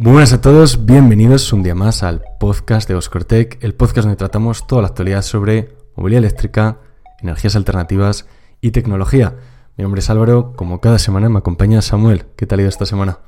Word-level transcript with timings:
Buenas 0.00 0.32
a 0.32 0.40
todos, 0.40 0.86
bienvenidos 0.86 1.52
un 1.52 1.62
día 1.62 1.74
más 1.74 2.02
al 2.02 2.22
podcast 2.38 2.88
de 2.88 2.94
Oscortec, 2.94 3.62
el 3.62 3.74
podcast 3.74 4.06
donde 4.06 4.16
tratamos 4.16 4.66
toda 4.66 4.82
la 4.82 4.88
actualidad 4.88 5.22
sobre 5.22 5.70
movilidad 5.96 6.24
eléctrica, 6.24 6.78
energías 7.20 7.56
alternativas 7.56 8.26
y 8.60 8.70
tecnología. 8.70 9.34
Mi 9.76 9.82
nombre 9.82 9.98
es 9.98 10.08
Álvaro, 10.08 10.52
como 10.54 10.80
cada 10.80 10.98
semana 10.98 11.28
me 11.28 11.38
acompaña 11.38 11.82
Samuel. 11.82 12.26
¿Qué 12.36 12.46
tal 12.46 12.60
ha 12.60 12.62
ido 12.62 12.68
esta 12.68 12.86
semana? 12.86 13.18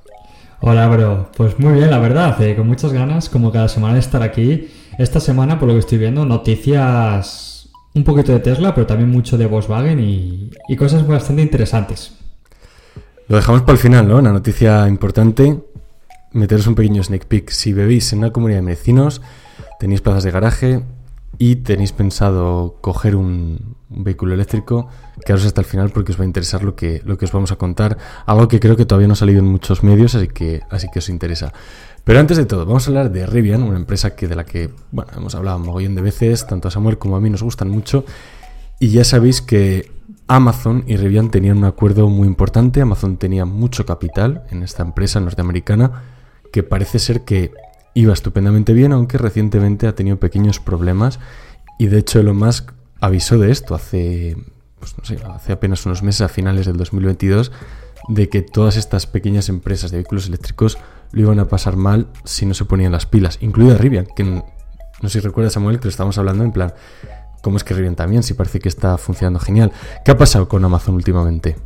Hola, 0.60 0.88
bro. 0.88 1.30
Pues 1.36 1.58
muy 1.58 1.72
bien, 1.72 1.90
la 1.90 1.98
verdad, 1.98 2.40
eh, 2.42 2.54
con 2.54 2.68
muchas 2.68 2.92
ganas, 2.92 3.28
como 3.28 3.50
cada 3.50 3.68
semana, 3.68 3.94
de 3.94 4.00
estar 4.00 4.22
aquí. 4.22 4.68
Esta 4.96 5.18
semana, 5.18 5.58
por 5.58 5.68
lo 5.68 5.74
que 5.74 5.80
estoy 5.80 5.98
viendo, 5.98 6.24
noticias 6.24 7.68
un 7.94 8.04
poquito 8.04 8.30
de 8.32 8.40
Tesla, 8.40 8.74
pero 8.74 8.86
también 8.86 9.10
mucho 9.10 9.36
de 9.36 9.46
Volkswagen 9.46 9.98
y 10.00 10.76
cosas 10.76 11.06
bastante 11.06 11.42
interesantes. 11.42 12.16
Lo 13.30 13.36
dejamos 13.36 13.62
para 13.62 13.74
el 13.74 13.78
final, 13.78 14.08
¿no? 14.08 14.16
Una 14.16 14.32
noticia 14.32 14.88
importante 14.88 15.62
meteros 16.32 16.66
un 16.66 16.74
pequeño 16.74 17.00
sneak 17.00 17.26
peek. 17.26 17.50
Si 17.50 17.72
bebéis 17.72 18.12
en 18.12 18.18
una 18.18 18.32
comunidad 18.32 18.58
de 18.58 18.66
vecinos, 18.66 19.22
tenéis 19.78 20.00
plazas 20.00 20.24
de 20.24 20.32
garaje 20.32 20.82
y 21.38 21.56
tenéis 21.56 21.92
pensado 21.92 22.78
coger 22.80 23.14
un, 23.14 23.76
vehículo 23.88 24.34
eléctrico, 24.34 24.88
quedaros 25.24 25.46
hasta 25.46 25.60
el 25.60 25.64
final 25.64 25.90
porque 25.90 26.10
os 26.10 26.18
va 26.18 26.24
a 26.24 26.26
interesar 26.26 26.64
lo 26.64 26.74
que, 26.74 27.02
lo 27.04 27.16
que 27.18 27.26
os 27.26 27.30
vamos 27.30 27.52
a 27.52 27.56
contar. 27.56 27.98
Algo 28.26 28.48
que 28.48 28.58
creo 28.58 28.76
que 28.76 28.84
todavía 28.84 29.06
no 29.06 29.12
ha 29.12 29.16
salido 29.16 29.38
en 29.38 29.46
muchos 29.46 29.84
medios, 29.84 30.16
así 30.16 30.26
que, 30.26 30.62
así 30.68 30.88
que 30.92 30.98
os 30.98 31.08
interesa. 31.08 31.52
Pero 32.02 32.18
antes 32.18 32.36
de 32.36 32.46
todo, 32.46 32.66
vamos 32.66 32.84
a 32.88 32.90
hablar 32.90 33.12
de 33.12 33.26
Rivian, 33.26 33.62
una 33.62 33.76
empresa 33.76 34.16
que 34.16 34.26
de 34.26 34.34
la 34.34 34.44
que 34.44 34.70
bueno, 34.90 35.12
hemos 35.16 35.36
hablado 35.36 35.58
un 35.58 35.66
mogollón 35.66 35.94
de 35.94 36.02
veces, 36.02 36.48
tanto 36.48 36.66
a 36.66 36.72
Samuel 36.72 36.98
como 36.98 37.14
a 37.14 37.20
mí 37.20 37.30
nos 37.30 37.44
gustan 37.44 37.68
mucho. 37.68 38.04
Y 38.80 38.88
ya 38.88 39.04
sabéis 39.04 39.40
que 39.40 39.99
Amazon 40.30 40.84
y 40.86 40.96
Rivian 40.96 41.32
tenían 41.32 41.58
un 41.58 41.64
acuerdo 41.64 42.08
muy 42.08 42.28
importante. 42.28 42.80
Amazon 42.80 43.16
tenía 43.16 43.46
mucho 43.46 43.84
capital 43.84 44.44
en 44.50 44.62
esta 44.62 44.84
empresa 44.84 45.18
norteamericana 45.18 46.04
que 46.52 46.62
parece 46.62 47.00
ser 47.00 47.22
que 47.22 47.52
iba 47.94 48.12
estupendamente 48.12 48.72
bien, 48.72 48.92
aunque 48.92 49.18
recientemente 49.18 49.88
ha 49.88 49.96
tenido 49.96 50.18
pequeños 50.18 50.60
problemas. 50.60 51.18
Y 51.80 51.88
de 51.88 51.98
hecho 51.98 52.20
Elon 52.20 52.36
Musk 52.36 52.70
avisó 53.00 53.38
de 53.38 53.50
esto 53.50 53.74
hace, 53.74 54.36
pues 54.78 54.96
no 54.96 55.04
sé, 55.04 55.18
hace 55.34 55.52
apenas 55.52 55.84
unos 55.84 56.04
meses, 56.04 56.20
a 56.20 56.28
finales 56.28 56.64
del 56.64 56.76
2022, 56.76 57.50
de 58.08 58.28
que 58.28 58.42
todas 58.42 58.76
estas 58.76 59.08
pequeñas 59.08 59.48
empresas 59.48 59.90
de 59.90 59.96
vehículos 59.96 60.28
eléctricos 60.28 60.78
lo 61.10 61.22
iban 61.22 61.40
a 61.40 61.46
pasar 61.46 61.74
mal 61.74 62.06
si 62.22 62.46
no 62.46 62.54
se 62.54 62.66
ponían 62.66 62.92
las 62.92 63.04
pilas, 63.04 63.38
incluida 63.40 63.76
Rivian, 63.76 64.06
que 64.14 64.22
no 64.22 64.44
sé 65.02 65.08
si 65.08 65.20
recuerdas 65.20 65.54
Samuel 65.54 65.80
que 65.80 65.86
lo 65.86 65.90
estamos 65.90 66.18
hablando 66.18 66.44
en 66.44 66.52
plan, 66.52 66.72
¿cómo 67.42 67.56
es 67.56 67.64
que 67.64 67.74
Rivian 67.74 67.96
también? 67.96 68.22
Si 68.22 68.34
parece 68.34 68.58
que 68.60 68.68
está 68.68 68.98
funcionando 68.98 69.40
genial. 69.40 69.72
¿Qué 70.04 70.10
ha 70.10 70.16
pasado 70.16 70.48
con 70.48 70.64
Amazon 70.64 70.94
últimamente? 70.94 71.56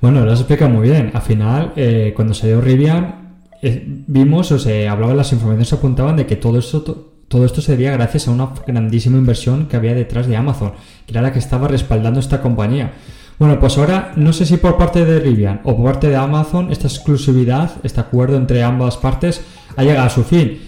Bueno, 0.00 0.24
lo 0.24 0.32
has 0.32 0.40
explicado 0.40 0.70
muy 0.70 0.88
bien. 0.88 1.10
Al 1.14 1.22
final, 1.22 1.72
eh, 1.76 2.12
cuando 2.14 2.34
salió 2.34 2.60
Rivian, 2.60 3.26
eh, 3.62 3.84
vimos, 4.06 4.52
o 4.52 4.58
sea, 4.58 4.92
hablaban 4.92 5.16
las 5.16 5.32
informaciones 5.32 5.72
apuntaban 5.72 6.16
de 6.16 6.26
que 6.26 6.36
todo 6.36 6.58
esto, 6.58 7.12
todo 7.28 7.44
esto 7.44 7.60
se 7.60 7.76
gracias 7.76 8.28
a 8.28 8.30
una 8.30 8.50
grandísima 8.66 9.16
inversión 9.16 9.66
que 9.66 9.76
había 9.76 9.94
detrás 9.94 10.26
de 10.26 10.36
Amazon, 10.36 10.72
que 11.06 11.12
era 11.12 11.22
la 11.22 11.32
que 11.32 11.38
estaba 11.38 11.66
respaldando 11.68 12.20
esta 12.20 12.42
compañía. 12.42 12.92
Bueno, 13.38 13.60
pues 13.60 13.76
ahora 13.76 14.12
no 14.16 14.32
sé 14.32 14.46
si 14.46 14.56
por 14.56 14.78
parte 14.78 15.04
de 15.04 15.20
Rivian 15.20 15.60
o 15.64 15.76
por 15.76 15.92
parte 15.92 16.08
de 16.08 16.16
Amazon 16.16 16.70
esta 16.70 16.88
exclusividad, 16.88 17.72
este 17.82 18.00
acuerdo 18.00 18.36
entre 18.36 18.62
ambas 18.62 18.96
partes 18.96 19.42
ha 19.76 19.82
llegado 19.82 20.06
a 20.06 20.10
su 20.10 20.24
fin. 20.24 20.58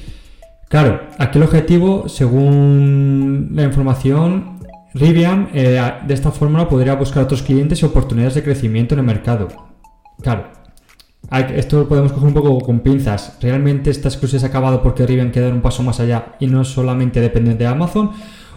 Claro, 0.69 1.01
aquí 1.19 1.39
el 1.39 1.45
objetivo, 1.45 2.09
según 2.09 3.51
la 3.55 3.65
información, 3.65 4.59
Rivian 4.93 5.49
eh, 5.55 5.81
de 6.07 6.15
esta 6.15 6.31
forma 6.31 6.69
podría 6.69 6.95
buscar 6.95 7.23
otros 7.23 7.43
clientes 7.43 7.81
y 7.81 7.87
oportunidades 7.87 8.35
de 8.35 8.43
crecimiento 8.43 8.95
en 8.95 9.01
el 9.01 9.07
mercado. 9.07 9.49
Claro, 10.21 10.49
esto 11.55 11.79
lo 11.79 11.89
podemos 11.89 12.13
coger 12.13 12.29
un 12.29 12.35
poco 12.35 12.59
con 12.61 12.81
pinzas. 12.81 13.39
¿Realmente 13.41 13.91
esta 13.91 14.09
exclusión 14.09 14.41
se 14.41 14.47
ha 14.47 14.51
acabado 14.51 14.83
porque 14.83 15.07
Rivian 15.07 15.31
queda 15.31 15.49
un 15.49 15.63
paso 15.63 15.83
más 15.83 16.01
allá 16.01 16.37
y 16.39 16.47
no 16.47 16.65
solamente 16.65 17.21
depende 17.21 17.55
de 17.55 17.67
Amazon? 17.67 18.11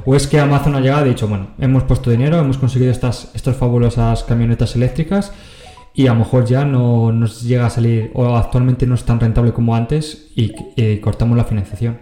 ¿O 0.05 0.15
es 0.15 0.27
que 0.27 0.39
Amazon 0.39 0.75
ha 0.75 0.81
llegado 0.81 1.05
y 1.05 1.09
ha 1.09 1.13
dicho, 1.13 1.27
bueno, 1.27 1.47
hemos 1.59 1.83
puesto 1.83 2.09
dinero, 2.09 2.39
hemos 2.39 2.57
conseguido 2.57 2.91
estas, 2.91 3.29
estas 3.35 3.55
fabulosas 3.55 4.23
camionetas 4.23 4.75
eléctricas 4.75 5.31
y 5.93 6.07
a 6.07 6.13
lo 6.13 6.19
mejor 6.19 6.45
ya 6.45 6.65
no 6.65 7.11
nos 7.11 7.41
llega 7.41 7.65
a 7.65 7.69
salir 7.69 8.11
o 8.13 8.35
actualmente 8.35 8.87
no 8.87 8.95
es 8.95 9.03
tan 9.03 9.19
rentable 9.19 9.53
como 9.53 9.75
antes 9.75 10.31
y, 10.35 10.99
cortamos 10.99 11.37
la 11.37 11.43
financiación? 11.43 11.99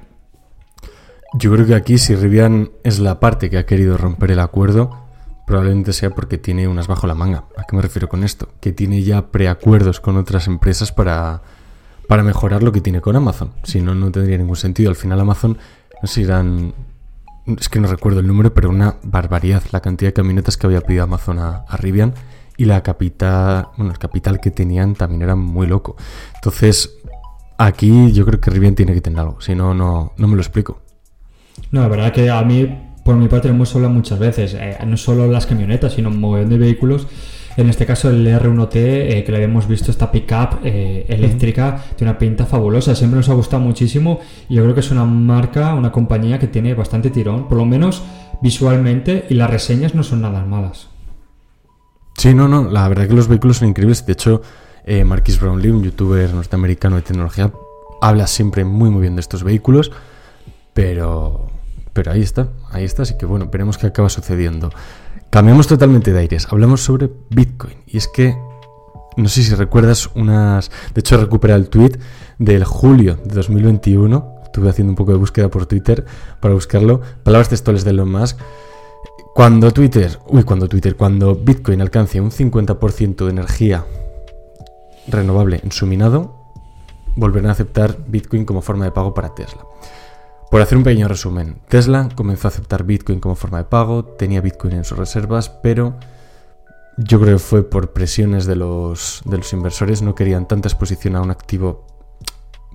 Yo 1.33 1.51
creo 1.53 1.65
que 1.65 1.75
aquí 1.75 1.97
si 1.97 2.15
Rivian 2.15 2.71
es 2.83 2.99
la 2.99 3.19
parte 3.19 3.49
que 3.49 3.57
ha 3.57 3.65
querido 3.65 3.97
romper 3.97 4.31
el 4.31 4.39
acuerdo, 4.39 5.05
probablemente 5.45 5.93
sea 5.93 6.09
porque 6.11 6.37
tiene 6.37 6.67
unas 6.67 6.87
bajo 6.87 7.07
la 7.07 7.15
manga. 7.15 7.45
¿A 7.57 7.63
qué 7.63 7.75
me 7.75 7.81
refiero 7.81 8.09
con 8.09 8.23
esto? 8.23 8.49
Que 8.59 8.71
tiene 8.71 9.03
ya 9.03 9.27
preacuerdos 9.27 9.99
con 9.99 10.17
otras 10.17 10.47
empresas 10.47 10.91
para, 10.91 11.41
para 12.07 12.23
mejorar 12.23 12.63
lo 12.63 12.71
que 12.71 12.81
tiene 12.81 13.01
con 13.01 13.15
Amazon. 13.15 13.51
Si 13.63 13.81
no, 13.81 13.93
no 13.93 14.11
tendría 14.11 14.37
ningún 14.37 14.55
sentido. 14.55 14.89
Al 14.89 14.95
final 14.95 15.19
Amazon, 15.19 15.57
no 16.01 16.07
sé 16.07 16.15
si 16.15 16.23
eran... 16.23 16.73
Es 17.59 17.69
que 17.69 17.79
no 17.79 17.87
recuerdo 17.87 18.19
el 18.19 18.27
número, 18.27 18.53
pero 18.53 18.69
una 18.69 18.95
barbaridad 19.03 19.63
la 19.71 19.79
cantidad 19.79 20.09
de 20.09 20.13
camionetas 20.13 20.57
que 20.57 20.67
había 20.67 20.81
pedido 20.81 21.03
Amazon 21.03 21.39
a, 21.39 21.65
Rivian 21.77 22.13
y 22.59 22.65
la 22.65 22.83
capital, 22.83 23.69
bueno, 23.77 23.93
el 23.93 23.97
capital 23.97 24.41
que 24.41 24.51
tenían 24.51 24.93
también 24.93 25.21
era 25.21 25.33
muy 25.33 25.65
loco. 25.65 25.95
Entonces, 26.35 26.97
aquí 27.57 28.11
yo 28.11 28.25
creo 28.25 28.41
que 28.41 28.51
Rivian 28.51 28.75
tiene 28.75 28.93
que 28.93 28.99
tener 28.99 29.21
algo, 29.21 29.39
si 29.39 29.55
no, 29.55 29.73
no, 29.73 30.11
no 30.17 30.27
me 30.27 30.35
lo 30.35 30.41
explico. 30.41 30.81
No, 31.71 31.79
la 31.79 31.87
verdad 31.87 32.11
que 32.11 32.29
a 32.29 32.41
mí 32.43 32.67
por 33.05 33.15
mi 33.15 33.29
parte 33.29 33.47
lo 33.47 33.53
hemos 33.53 33.73
hablado 33.73 33.93
muchas 33.93 34.19
veces, 34.19 34.53
eh, 34.55 34.77
no 34.85 34.97
solo 34.97 35.25
las 35.27 35.45
camionetas, 35.45 35.93
sino 35.93 36.09
un 36.09 36.19
montón 36.19 36.49
de 36.49 36.57
vehículos. 36.57 37.07
En 37.55 37.69
este 37.69 37.85
caso 37.85 38.09
el 38.09 38.27
R1T, 38.27 38.75
eh, 38.75 39.23
que 39.25 39.31
le 39.31 39.37
habíamos 39.37 39.65
visto 39.65 39.89
esta 39.89 40.11
pickup 40.11 40.59
eh, 40.65 41.05
eléctrica, 41.07 41.81
tiene 41.95 42.11
una 42.11 42.19
pinta 42.19 42.45
fabulosa, 42.45 42.93
siempre 42.93 43.17
nos 43.17 43.29
ha 43.29 43.33
gustado 43.35 43.63
muchísimo 43.63 44.19
y 44.49 44.55
yo 44.55 44.63
creo 44.63 44.73
que 44.73 44.81
es 44.81 44.91
una 44.91 45.05
marca, 45.05 45.73
una 45.75 45.93
compañía 45.93 46.39
que 46.39 46.47
tiene 46.47 46.73
bastante 46.73 47.09
tirón, 47.09 47.47
por 47.47 47.57
lo 47.57 47.65
menos 47.65 48.03
visualmente, 48.41 49.25
y 49.29 49.35
las 49.35 49.49
reseñas 49.49 49.95
no 49.95 50.03
son 50.03 50.21
nada 50.21 50.43
malas. 50.43 50.89
Sí, 52.17 52.33
no, 52.33 52.47
no, 52.47 52.69
la 52.69 52.87
verdad 52.87 53.07
que 53.07 53.13
los 53.13 53.27
vehículos 53.27 53.57
son 53.57 53.69
increíbles. 53.69 54.05
De 54.05 54.13
hecho, 54.13 54.41
Marquis 55.05 55.39
Brownlee, 55.39 55.71
un 55.71 55.83
youtuber 55.83 56.33
norteamericano 56.33 56.97
de 56.97 57.01
tecnología, 57.03 57.51
habla 58.01 58.27
siempre 58.27 58.65
muy 58.65 58.89
muy 58.89 59.01
bien 59.01 59.15
de 59.15 59.21
estos 59.21 59.43
vehículos, 59.43 59.91
pero 60.73 61.49
pero 61.93 62.11
ahí 62.11 62.21
está, 62.21 62.49
ahí 62.71 62.85
está, 62.85 63.03
así 63.03 63.17
que 63.17 63.25
bueno, 63.25 63.49
veremos 63.51 63.77
qué 63.77 63.87
acaba 63.87 64.09
sucediendo. 64.09 64.69
Cambiamos 65.29 65.67
totalmente 65.67 66.13
de 66.13 66.19
aires, 66.19 66.47
hablamos 66.49 66.81
sobre 66.81 67.11
Bitcoin. 67.29 67.77
Y 67.85 67.97
es 67.97 68.07
que, 68.07 68.37
no 69.17 69.27
sé 69.27 69.43
si 69.43 69.53
recuerdas 69.53 70.09
unas... 70.15 70.71
De 70.93 71.01
hecho, 71.01 71.17
recupera 71.17 71.55
el 71.55 71.69
tweet 71.69 71.99
del 72.37 72.63
julio 72.63 73.19
de 73.23 73.35
2021. 73.35 74.35
Estuve 74.45 74.69
haciendo 74.69 74.91
un 74.91 74.95
poco 74.95 75.11
de 75.11 75.17
búsqueda 75.17 75.49
por 75.49 75.65
Twitter 75.65 76.05
para 76.39 76.53
buscarlo. 76.53 77.01
Palabras 77.23 77.49
textuales 77.49 77.83
de 77.83 77.91
Elon 77.91 78.11
Musk. 78.11 78.39
Cuando 79.39 79.71
Twitter, 79.71 80.19
uy, 80.27 80.43
cuando 80.43 80.67
Twitter, 80.67 80.97
cuando 80.97 81.33
Bitcoin 81.33 81.79
alcance 81.79 82.19
un 82.19 82.29
50% 82.29 83.23
de 83.23 83.31
energía 83.31 83.85
renovable 85.07 85.61
en 85.63 85.71
su 85.71 85.87
minado, 85.87 86.35
volverán 87.15 87.47
a 87.47 87.53
aceptar 87.53 87.99
Bitcoin 88.05 88.43
como 88.43 88.61
forma 88.61 88.83
de 88.83 88.91
pago 88.91 89.13
para 89.13 89.33
Tesla. 89.33 89.65
Por 90.51 90.59
hacer 90.59 90.77
un 90.77 90.83
pequeño 90.83 91.07
resumen, 91.07 91.61
Tesla 91.69 92.09
comenzó 92.15 92.49
a 92.49 92.51
aceptar 92.51 92.83
Bitcoin 92.83 93.21
como 93.21 93.35
forma 93.35 93.59
de 93.59 93.63
pago, 93.63 94.03
tenía 94.03 94.41
Bitcoin 94.41 94.73
en 94.73 94.83
sus 94.83 94.97
reservas, 94.97 95.47
pero 95.47 95.95
yo 96.97 97.21
creo 97.21 97.37
que 97.37 97.39
fue 97.39 97.63
por 97.63 97.93
presiones 97.93 98.45
de 98.45 98.57
los, 98.57 99.21
de 99.23 99.37
los 99.37 99.53
inversores, 99.53 100.01
no 100.01 100.15
querían 100.15 100.49
tanta 100.49 100.67
exposición 100.67 101.15
a 101.15 101.21
un 101.21 101.31
activo 101.31 101.87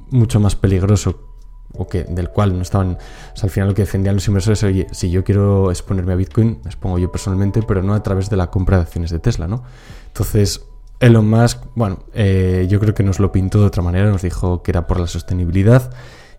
mucho 0.08 0.40
más 0.40 0.56
peligroso 0.56 1.33
o 1.72 1.88
que 1.88 2.04
del 2.04 2.30
cual 2.30 2.56
no 2.56 2.62
estaban, 2.62 2.92
o 2.92 3.36
sea, 3.36 3.44
al 3.44 3.50
final 3.50 3.68
lo 3.68 3.74
que 3.74 3.82
defendían 3.82 4.14
los 4.14 4.26
inversores, 4.28 4.62
oye, 4.62 4.86
si 4.92 5.10
yo 5.10 5.24
quiero 5.24 5.70
exponerme 5.70 6.12
a 6.12 6.16
Bitcoin, 6.16 6.60
expongo 6.64 6.98
yo 6.98 7.10
personalmente, 7.10 7.62
pero 7.62 7.82
no 7.82 7.94
a 7.94 8.02
través 8.02 8.30
de 8.30 8.36
la 8.36 8.48
compra 8.50 8.76
de 8.76 8.82
acciones 8.84 9.10
de 9.10 9.18
Tesla, 9.18 9.48
¿no? 9.48 9.64
Entonces, 10.08 10.64
Elon 11.00 11.28
Musk, 11.28 11.64
bueno, 11.74 12.04
eh, 12.14 12.66
yo 12.68 12.78
creo 12.80 12.94
que 12.94 13.02
nos 13.02 13.18
lo 13.18 13.32
pintó 13.32 13.60
de 13.60 13.66
otra 13.66 13.82
manera, 13.82 14.08
nos 14.08 14.22
dijo 14.22 14.62
que 14.62 14.70
era 14.70 14.86
por 14.86 15.00
la 15.00 15.06
sostenibilidad 15.06 15.90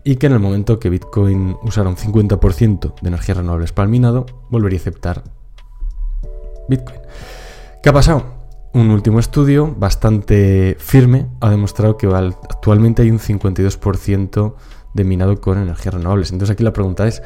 y 0.02 0.16
que 0.16 0.26
en 0.26 0.32
el 0.32 0.38
momento 0.38 0.78
que 0.78 0.88
Bitcoin 0.88 1.56
usara 1.62 1.88
un 1.88 1.96
50% 1.96 2.94
de 3.00 3.08
energías 3.08 3.36
renovables 3.36 3.72
para 3.72 3.84
el 3.84 3.90
minado, 3.90 4.26
volvería 4.50 4.78
a 4.78 4.80
aceptar 4.80 5.24
Bitcoin. 6.68 7.00
¿Qué 7.82 7.88
ha 7.88 7.92
pasado? 7.92 8.24
Un 8.72 8.90
último 8.90 9.18
estudio 9.18 9.74
bastante 9.76 10.76
firme 10.78 11.26
ha 11.40 11.50
demostrado 11.50 11.96
que 11.96 12.06
actualmente 12.06 13.02
hay 13.02 13.10
un 13.10 13.18
52% 13.18 14.54
de 14.96 15.04
minado 15.04 15.40
con 15.40 15.58
energías 15.58 15.94
renovables. 15.94 16.32
Entonces 16.32 16.54
aquí 16.54 16.64
la 16.64 16.72
pregunta 16.72 17.06
es, 17.06 17.22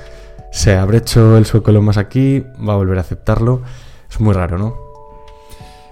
¿se 0.53 0.77
habrá 0.77 0.99
hecho 0.99 1.39
el 1.39 1.47
sueco 1.47 1.73
lo 1.73 1.81
más 1.81 1.97
aquí? 1.97 2.45
¿Va 2.67 2.75
a 2.75 2.77
volver 2.77 2.99
a 2.99 3.03
aceptarlo? 3.03 3.63
Es 4.11 4.21
muy 4.21 4.35
raro, 4.35 4.59
¿no? 4.59 4.77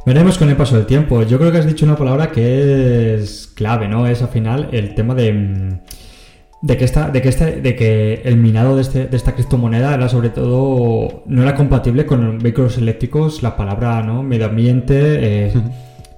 Veremos 0.04 0.38
con 0.38 0.48
el 0.48 0.56
paso 0.56 0.76
del 0.76 0.86
tiempo. 0.86 1.22
Yo 1.22 1.38
creo 1.38 1.52
que 1.52 1.58
has 1.58 1.66
dicho 1.66 1.84
una 1.84 1.96
palabra 1.96 2.30
que 2.30 3.14
es 3.14 3.50
clave, 3.54 3.88
¿no? 3.88 4.06
Es 4.06 4.22
al 4.22 4.28
final 4.28 4.68
el 4.72 4.94
tema 4.94 5.14
de 5.14 5.32
mm, 5.32 5.80
de 6.60 6.76
que, 6.76 6.84
esta, 6.84 7.08
de, 7.10 7.22
que 7.22 7.30
de 7.30 7.76
que 7.76 8.22
el 8.24 8.36
minado 8.36 8.74
de, 8.74 8.82
este, 8.82 9.06
de 9.06 9.16
esta 9.16 9.34
criptomoneda 9.34 9.94
era 9.94 10.08
sobre 10.08 10.30
todo 10.30 11.22
no 11.26 11.42
era 11.42 11.54
compatible 11.54 12.04
con 12.04 12.38
vehículos 12.38 12.78
eléctricos, 12.78 13.42
la 13.42 13.56
palabra 13.56 14.02
¿no? 14.02 14.22
medio 14.22 14.46
ambiente, 14.46 15.46
eh, 15.46 15.52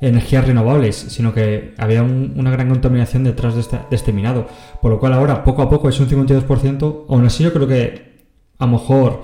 energías 0.00 0.46
renovables, 0.46 0.96
sino 0.96 1.34
que 1.34 1.74
había 1.78 2.02
una 2.02 2.50
gran 2.50 2.68
contaminación 2.68 3.24
detrás 3.24 3.54
de, 3.54 3.62
de 3.62 3.96
este 3.96 4.12
minado. 4.12 4.46
Por 4.80 4.90
lo 4.90 4.98
cual 4.98 5.12
ahora, 5.12 5.44
poco 5.44 5.62
a 5.62 5.68
poco, 5.68 5.88
es 5.88 6.00
un 6.00 6.08
52%. 6.08 7.04
Aún 7.08 7.26
así, 7.26 7.44
yo 7.44 7.52
creo 7.52 7.66
que 7.66 8.10
a 8.58 8.66
lo 8.66 8.72
mejor 8.72 9.22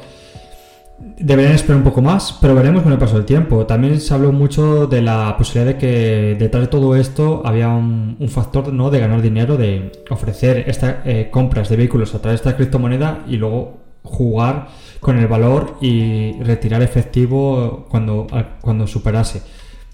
Deberían 0.98 1.54
esperar 1.54 1.76
un 1.76 1.84
poco 1.84 2.00
más, 2.00 2.38
pero 2.40 2.54
veremos 2.54 2.82
con 2.82 2.90
el 2.90 2.98
paso 2.98 3.16
del 3.16 3.26
tiempo. 3.26 3.66
También 3.66 4.00
se 4.00 4.14
habló 4.14 4.32
mucho 4.32 4.86
de 4.86 5.02
la 5.02 5.36
posibilidad 5.36 5.74
de 5.74 5.78
que 5.78 6.36
detrás 6.38 6.64
de 6.64 6.68
todo 6.68 6.96
esto 6.96 7.42
había 7.44 7.68
un, 7.68 8.16
factor 8.28 8.72
¿no? 8.72 8.90
de 8.90 9.00
ganar 9.00 9.20
dinero, 9.20 9.58
de 9.58 9.92
ofrecer 10.08 10.64
estas 10.66 10.96
eh, 11.04 11.28
compras 11.30 11.68
de 11.68 11.76
vehículos 11.76 12.14
a 12.14 12.22
través 12.22 12.40
de 12.40 12.48
esta 12.48 12.56
criptomoneda 12.56 13.24
y 13.28 13.36
luego 13.36 13.78
jugar 14.02 14.68
con 15.00 15.18
el 15.18 15.26
valor 15.26 15.76
y 15.82 16.40
retirar 16.42 16.82
efectivo 16.82 17.86
cuando, 17.90 18.26
cuando 18.62 18.86
superase. 18.86 19.42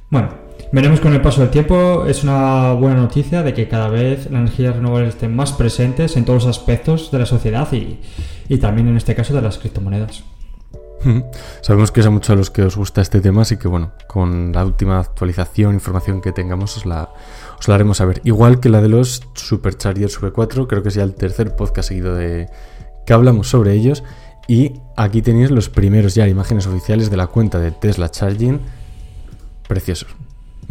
Bueno, 0.08 0.28
veremos 0.72 1.00
con 1.00 1.12
el 1.12 1.20
paso 1.20 1.42
del 1.42 1.50
tiempo. 1.50 2.06
Es 2.06 2.24
una 2.24 2.72
buena 2.72 2.96
noticia 2.96 3.42
de 3.42 3.54
que 3.54 3.68
cada 3.68 3.88
vez 3.88 4.30
las 4.30 4.40
energías 4.40 4.74
renovables 4.74 5.10
estén 5.10 5.36
más 5.36 5.52
presentes 5.52 6.16
en 6.16 6.24
todos 6.24 6.44
los 6.44 6.56
aspectos 6.56 7.10
de 7.10 7.18
la 7.18 7.26
sociedad 7.26 7.68
y, 7.72 8.58
también 8.58 8.88
en 8.88 8.96
este 8.96 9.14
caso 9.14 9.34
de 9.34 9.42
las 9.42 9.58
criptomonedas. 9.58 10.24
Sabemos 11.62 11.90
que 11.90 12.00
es 12.00 12.06
a 12.06 12.10
muchos 12.10 12.30
a 12.30 12.36
los 12.36 12.50
que 12.50 12.62
os 12.62 12.76
gusta 12.76 13.00
este 13.00 13.20
tema, 13.20 13.42
así 13.42 13.56
que 13.56 13.66
bueno, 13.66 13.92
con 14.06 14.52
la 14.52 14.64
última 14.64 15.00
actualización, 15.00 15.74
información 15.74 16.20
que 16.20 16.30
tengamos, 16.30 16.76
os 16.76 16.86
la, 16.86 17.10
os 17.58 17.66
la 17.66 17.74
haremos 17.74 17.96
saber. 17.96 18.20
Igual 18.24 18.60
que 18.60 18.68
la 18.68 18.80
de 18.80 18.88
los 18.88 19.22
Superchargers 19.34 20.20
V4, 20.20 20.66
creo 20.68 20.82
que 20.82 20.90
es 20.90 20.94
ya 20.94 21.02
el 21.02 21.14
tercer 21.14 21.56
podcast 21.56 21.88
seguido 21.88 22.14
de 22.14 22.48
que 23.04 23.12
hablamos 23.12 23.48
sobre 23.48 23.72
ellos. 23.72 24.04
Y 24.48 24.72
aquí 24.96 25.22
tenéis 25.22 25.50
los 25.50 25.68
primeros 25.68 26.14
ya 26.14 26.28
imágenes 26.28 26.66
oficiales 26.66 27.10
de 27.10 27.16
la 27.16 27.26
cuenta 27.26 27.58
de 27.58 27.72
Tesla 27.72 28.08
Charging. 28.08 28.60
Preciosos. 29.66 30.08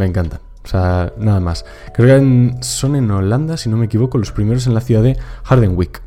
Me 0.02 0.08
encantan. 0.08 0.40
O 0.64 0.68
sea, 0.68 1.14
nada 1.20 1.40
más. 1.40 1.64
Creo 1.94 2.20
que 2.20 2.64
son 2.64 2.96
en 2.96 3.12
Holanda, 3.12 3.56
si 3.56 3.70
no 3.70 3.78
me 3.78 3.86
equivoco, 3.86 4.18
los 4.18 4.32
primeros 4.32 4.66
en 4.66 4.74
la 4.74 4.82
ciudad 4.82 5.04
de 5.04 5.16
Hardenwick. 5.44 6.02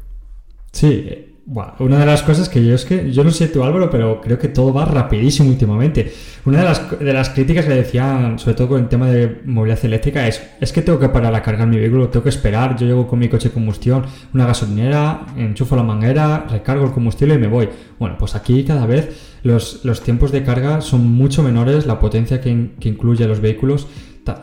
Sí, 0.73 1.24
una 1.47 1.99
de 1.99 2.07
las 2.07 2.23
cosas 2.23 2.49
que 2.49 2.65
yo 2.65 2.75
es 2.75 2.87
que, 2.87 3.13
yo 3.13 3.23
no 3.23 3.31
sé 3.31 3.49
tú 3.49 3.63
Álvaro, 3.63 3.91
pero 3.91 4.21
creo 4.21 4.39
que 4.39 4.49
todo 4.49 4.73
va 4.73 4.87
rapidísimo 4.87 5.51
últimamente. 5.51 6.13
Una 6.47 6.59
de 6.59 6.65
las, 6.65 6.99
de 6.99 7.13
las 7.13 7.31
críticas 7.31 7.67
que 7.67 7.75
decían, 7.75 8.39
sobre 8.39 8.55
todo 8.55 8.69
con 8.69 8.81
el 8.81 8.89
tema 8.89 9.11
de 9.11 9.43
movilidad 9.45 9.85
eléctrica, 9.85 10.27
es, 10.27 10.43
es 10.61 10.73
que 10.73 10.81
tengo 10.81 10.99
que 10.99 11.11
parar 11.11 11.35
a 11.35 11.43
cargar 11.43 11.69
mi 11.69 11.77
vehículo, 11.77 12.09
tengo 12.09 12.23
que 12.23 12.31
esperar, 12.31 12.77
yo 12.77 12.87
llego 12.87 13.07
con 13.07 13.19
mi 13.19 13.29
coche 13.29 13.49
de 13.49 13.55
combustión, 13.55 14.07
una 14.33 14.47
gasolinera, 14.47 15.27
enchufo 15.37 15.77
la 15.77 15.83
manguera, 15.83 16.47
recargo 16.51 16.87
el 16.87 16.93
combustible 16.93 17.35
y 17.35 17.39
me 17.39 17.49
voy. 17.49 17.69
Bueno, 17.99 18.17
pues 18.19 18.35
aquí 18.35 18.65
cada 18.65 18.87
vez 18.87 19.39
los, 19.43 19.85
los 19.85 20.01
tiempos 20.01 20.33
de 20.33 20.43
carga 20.43 20.81
son 20.81 21.07
mucho 21.07 21.43
menores, 21.43 21.85
la 21.85 22.01
potencia 22.01 22.41
que, 22.41 22.71
que 22.81 22.89
incluye 22.89 23.27
los 23.27 23.41
vehículos 23.41 23.87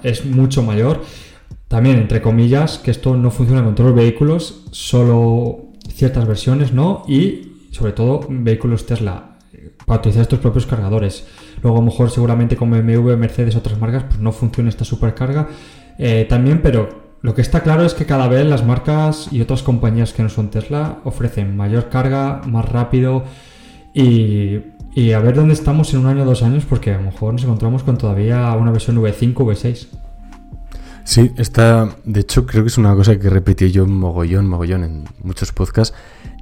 es 0.04 0.26
mucho 0.26 0.62
mayor. 0.62 1.02
También, 1.68 1.98
entre 1.98 2.22
comillas, 2.22 2.80
que 2.80 2.92
esto 2.92 3.16
no 3.16 3.32
funciona 3.32 3.64
con 3.64 3.76
todos 3.76 3.92
los 3.92 3.98
vehículos, 3.98 4.66
solo 4.72 5.61
ciertas 5.90 6.28
versiones, 6.28 6.74
¿no? 6.74 7.04
Y 7.08 7.68
sobre 7.72 7.94
todo 7.94 8.26
vehículos 8.30 8.86
Tesla 8.86 9.32
para 9.86 10.00
utilizar 10.00 10.24
estos 10.24 10.40
propios 10.40 10.66
cargadores. 10.66 11.26
Luego 11.62 11.78
a 11.78 11.82
lo 11.82 11.86
mejor 11.86 12.10
seguramente 12.10 12.56
con 12.56 12.72
BMW, 12.72 13.16
Mercedes, 13.18 13.56
otras 13.56 13.80
marcas, 13.80 14.06
pues 14.06 14.20
no 14.20 14.32
funciona 14.32 14.70
esta 14.70 14.86
supercarga 14.86 15.50
eh, 15.98 16.26
también, 16.30 16.62
pero 16.62 17.02
lo 17.22 17.36
que 17.36 17.42
está 17.42 17.62
claro 17.62 17.84
es 17.84 17.94
que 17.94 18.06
cada 18.06 18.28
vez 18.28 18.46
las 18.46 18.66
marcas 18.66 19.28
y 19.32 19.42
otras 19.42 19.62
compañías 19.64 20.14
que 20.14 20.24
no 20.24 20.30
son 20.30 20.50
Tesla 20.50 21.00
ofrecen 21.04 21.56
mayor 21.56 21.90
carga, 21.90 22.42
más 22.48 22.68
rápido 22.68 23.24
y, 23.94 24.60
y 24.96 25.12
a 25.12 25.20
ver 25.20 25.36
dónde 25.36 25.54
estamos 25.54 25.94
en 25.94 26.00
un 26.00 26.08
año 26.08 26.24
o 26.24 26.26
dos 26.26 26.42
años 26.42 26.66
porque 26.66 26.92
a 26.92 26.98
lo 26.98 27.04
mejor 27.04 27.34
nos 27.34 27.44
encontramos 27.44 27.84
con 27.84 27.98
todavía 27.98 28.52
una 28.54 28.72
versión 28.72 28.98
V5 28.98 29.34
o 29.38 29.46
V6. 29.46 29.88
Sí, 31.04 31.32
está, 31.38 31.96
de 32.06 32.22
hecho 32.22 32.46
creo 32.46 32.64
que 32.64 32.70
es 32.70 32.78
una 32.78 32.96
cosa 32.96 33.20
que 33.20 33.30
repetí 33.30 33.72
yo 33.72 33.86
mogollón, 33.86 34.48
mogollón 34.48 34.84
en 34.84 35.06
muchos 35.24 35.52
podcasts, 35.52 35.96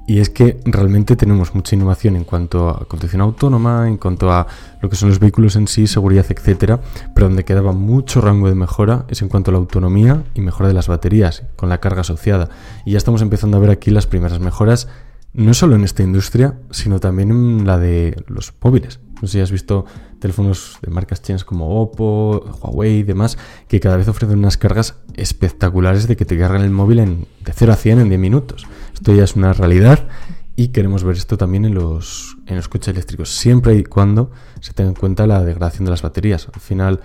y 0.10 0.20
es 0.20 0.32
que 0.32 0.60
realmente 0.66 1.16
tenemos 1.16 1.54
mucha 1.54 1.76
innovación 1.76 2.16
en 2.16 2.24
cuanto 2.24 2.68
a 2.68 2.86
conducción 2.86 3.22
autónoma, 3.22 3.88
en 3.88 3.98
cuanto 3.98 4.32
a 4.32 4.48
lo 4.82 4.90
que 4.90 4.96
son 4.96 5.10
los 5.10 5.20
vehículos 5.20 5.56
en 5.56 5.68
sí, 5.68 5.86
seguridad, 5.86 6.26
etcétera, 6.28 6.82
pero 7.14 7.28
donde 7.28 7.46
quedaba 7.46 7.74
mucho 7.74 8.20
rango 8.20 8.50
de 8.50 8.56
mejora 8.56 9.06
es 9.08 9.22
en 9.22 9.30
cuanto 9.30 9.52
a 9.52 9.54
la 9.54 9.60
autonomía 9.60 10.24
y 10.34 10.42
mejora 10.42 10.68
de 10.68 10.74
las 10.74 10.88
baterías, 10.88 11.44
con 11.56 11.70
la 11.70 11.80
carga 11.80 12.02
asociada. 12.02 12.50
Y 12.86 12.94
ya 12.94 12.98
estamos 12.98 13.22
empezando 13.22 13.58
a 13.58 13.60
ver 13.60 13.70
aquí 13.70 13.92
las 13.92 14.08
primeras 14.08 14.40
mejoras, 14.40 14.88
no 15.34 15.54
solo 15.54 15.76
en 15.76 15.84
esta 15.84 16.02
industria, 16.02 16.56
sino 16.72 17.00
también 17.00 17.30
en 17.30 17.68
la 17.68 17.78
de 17.78 18.24
los 18.26 18.52
móviles. 18.64 19.00
No 19.22 19.28
sé 19.28 19.34
si 19.34 19.40
has 19.42 19.52
visto 19.52 19.86
teléfonos 20.20 20.78
de 20.82 20.92
marcas 20.92 21.22
chinas 21.22 21.44
como 21.44 21.82
Oppo, 21.82 22.46
Huawei 22.62 23.00
y 23.00 23.04
demás, 23.04 23.38
que 23.68 23.80
cada 23.80 23.98
vez 23.98 24.08
ofrecen 24.08 24.38
unas 24.38 24.58
cargas 24.58 24.96
espectaculares 25.16 26.08
de 26.08 26.16
que 26.16 26.26
te 26.26 26.38
cargan 26.38 26.62
el 26.62 26.72
móvil 26.72 27.00
en, 27.00 27.28
de 27.44 27.54
0 27.54 27.74
a 27.74 27.76
100 27.76 28.00
en 28.00 28.10
10 28.10 28.20
minutos. 28.20 28.68
Esto 28.94 29.14
ya 29.14 29.24
es 29.24 29.36
una 29.36 29.54
realidad 29.54 30.08
y 30.56 30.70
queremos 30.70 31.04
ver 31.04 31.16
esto 31.16 31.38
también 31.38 31.66
en 31.66 31.74
los, 31.74 32.38
en 32.46 32.58
los 32.58 32.68
coches 32.68 32.90
eléctricos, 32.90 33.30
siempre 33.30 33.76
y 33.76 33.84
cuando 33.84 34.32
se 34.60 34.74
tenga 34.74 34.90
en 34.90 34.96
cuenta 34.96 35.26
la 35.26 35.44
degradación 35.44 35.86
de 35.86 35.92
las 35.92 36.02
baterías. 36.02 36.50
Al 36.54 36.60
final, 36.60 37.00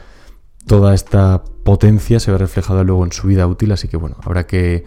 toda 0.67 0.95
esta 0.95 1.45
potencia 1.63 2.19
se 2.21 2.33
ve 2.33 2.39
reflejada 2.39 2.83
luego 2.83 3.05
en 3.05 3.13
su 3.13 3.29
vida 3.29 3.47
útil, 3.47 3.73
así 3.73 3.89
que 3.89 3.97
bueno, 3.97 4.17
habrá 4.23 4.47
que 4.47 4.85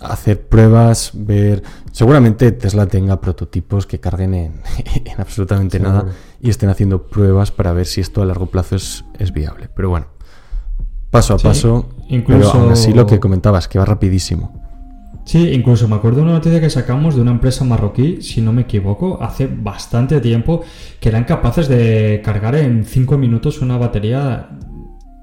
hacer 0.00 0.46
pruebas, 0.48 1.12
ver. 1.14 1.62
Seguramente 1.92 2.52
Tesla 2.52 2.86
tenga 2.86 3.20
prototipos 3.20 3.86
que 3.86 4.00
carguen 4.00 4.34
en, 4.34 4.52
absolutamente 5.18 5.78
nada 5.78 6.06
y 6.40 6.50
estén 6.50 6.68
haciendo 6.68 7.06
pruebas 7.06 7.50
para 7.50 7.72
ver 7.72 7.86
si 7.86 8.00
esto 8.00 8.22
a 8.22 8.26
largo 8.26 8.46
plazo 8.46 8.76
es, 8.76 9.32
viable. 9.32 9.68
Pero 9.74 9.90
bueno, 9.90 10.06
paso 11.10 11.34
a 11.34 11.38
paso. 11.38 11.88
Incluso... 12.08 12.52
Pero 12.52 12.62
aún 12.62 12.72
así 12.72 12.92
lo 12.92 13.06
que 13.06 13.20
comentabas, 13.20 13.68
que 13.68 13.78
va 13.78 13.84
rapidísimo. 13.84 14.62
Sí, 15.24 15.52
incluso 15.52 15.86
me 15.86 15.94
acuerdo 15.94 16.18
de 16.18 16.22
una 16.24 16.32
noticia 16.32 16.60
que 16.60 16.68
sacamos 16.68 17.14
de 17.14 17.20
una 17.20 17.30
empresa 17.30 17.64
marroquí, 17.64 18.22
si 18.22 18.40
no 18.40 18.52
me 18.52 18.62
equivoco, 18.62 19.22
hace 19.22 19.46
bastante 19.46 20.20
tiempo, 20.20 20.64
que 20.98 21.10
eran 21.10 21.24
capaces 21.24 21.68
de 21.68 22.20
cargar 22.24 22.56
en 22.56 22.84
5 22.84 23.18
minutos 23.18 23.60
una 23.60 23.78
batería 23.78 24.50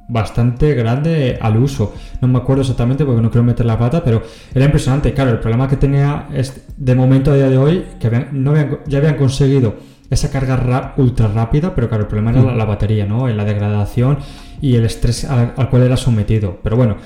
bastante 0.09 0.73
grande 0.73 1.37
al 1.39 1.57
uso. 1.57 1.93
No 2.19 2.27
me 2.27 2.39
acuerdo 2.39 2.61
exactamente 2.61 3.05
porque 3.05 3.21
no 3.21 3.29
quiero 3.29 3.43
meter 3.43 3.65
la 3.65 3.77
pata, 3.77 4.03
pero 4.03 4.21
era 4.53 4.65
impresionante. 4.65 5.13
Claro, 5.13 5.31
el 5.31 5.39
problema 5.39 5.69
que 5.69 5.77
tenía 5.77 6.27
es, 6.33 6.65
de 6.75 6.95
momento 6.95 7.31
a 7.31 7.35
día 7.35 7.49
de 7.49 7.57
hoy, 7.57 7.85
que 7.99 8.27
no 8.31 8.53
ya 8.87 8.97
habían 8.97 9.15
conseguido 9.15 9.75
esa 10.09 10.31
carga 10.31 10.95
ultra 10.97 11.27
rápida, 11.27 11.75
pero 11.75 11.87
claro, 11.87 12.03
el 12.03 12.07
problema 12.07 12.31
era 12.31 12.55
la, 12.55 12.65
batería, 12.65 13.05
¿no? 13.05 13.29
En 13.29 13.37
la 13.37 13.45
degradación 13.45 14.17
y 14.59 14.75
el 14.75 14.85
estrés 14.85 15.23
al, 15.25 15.69
cual 15.69 15.83
era 15.83 15.95
sometido. 15.97 16.57
Pero 16.63 16.75
bueno, 16.75 16.97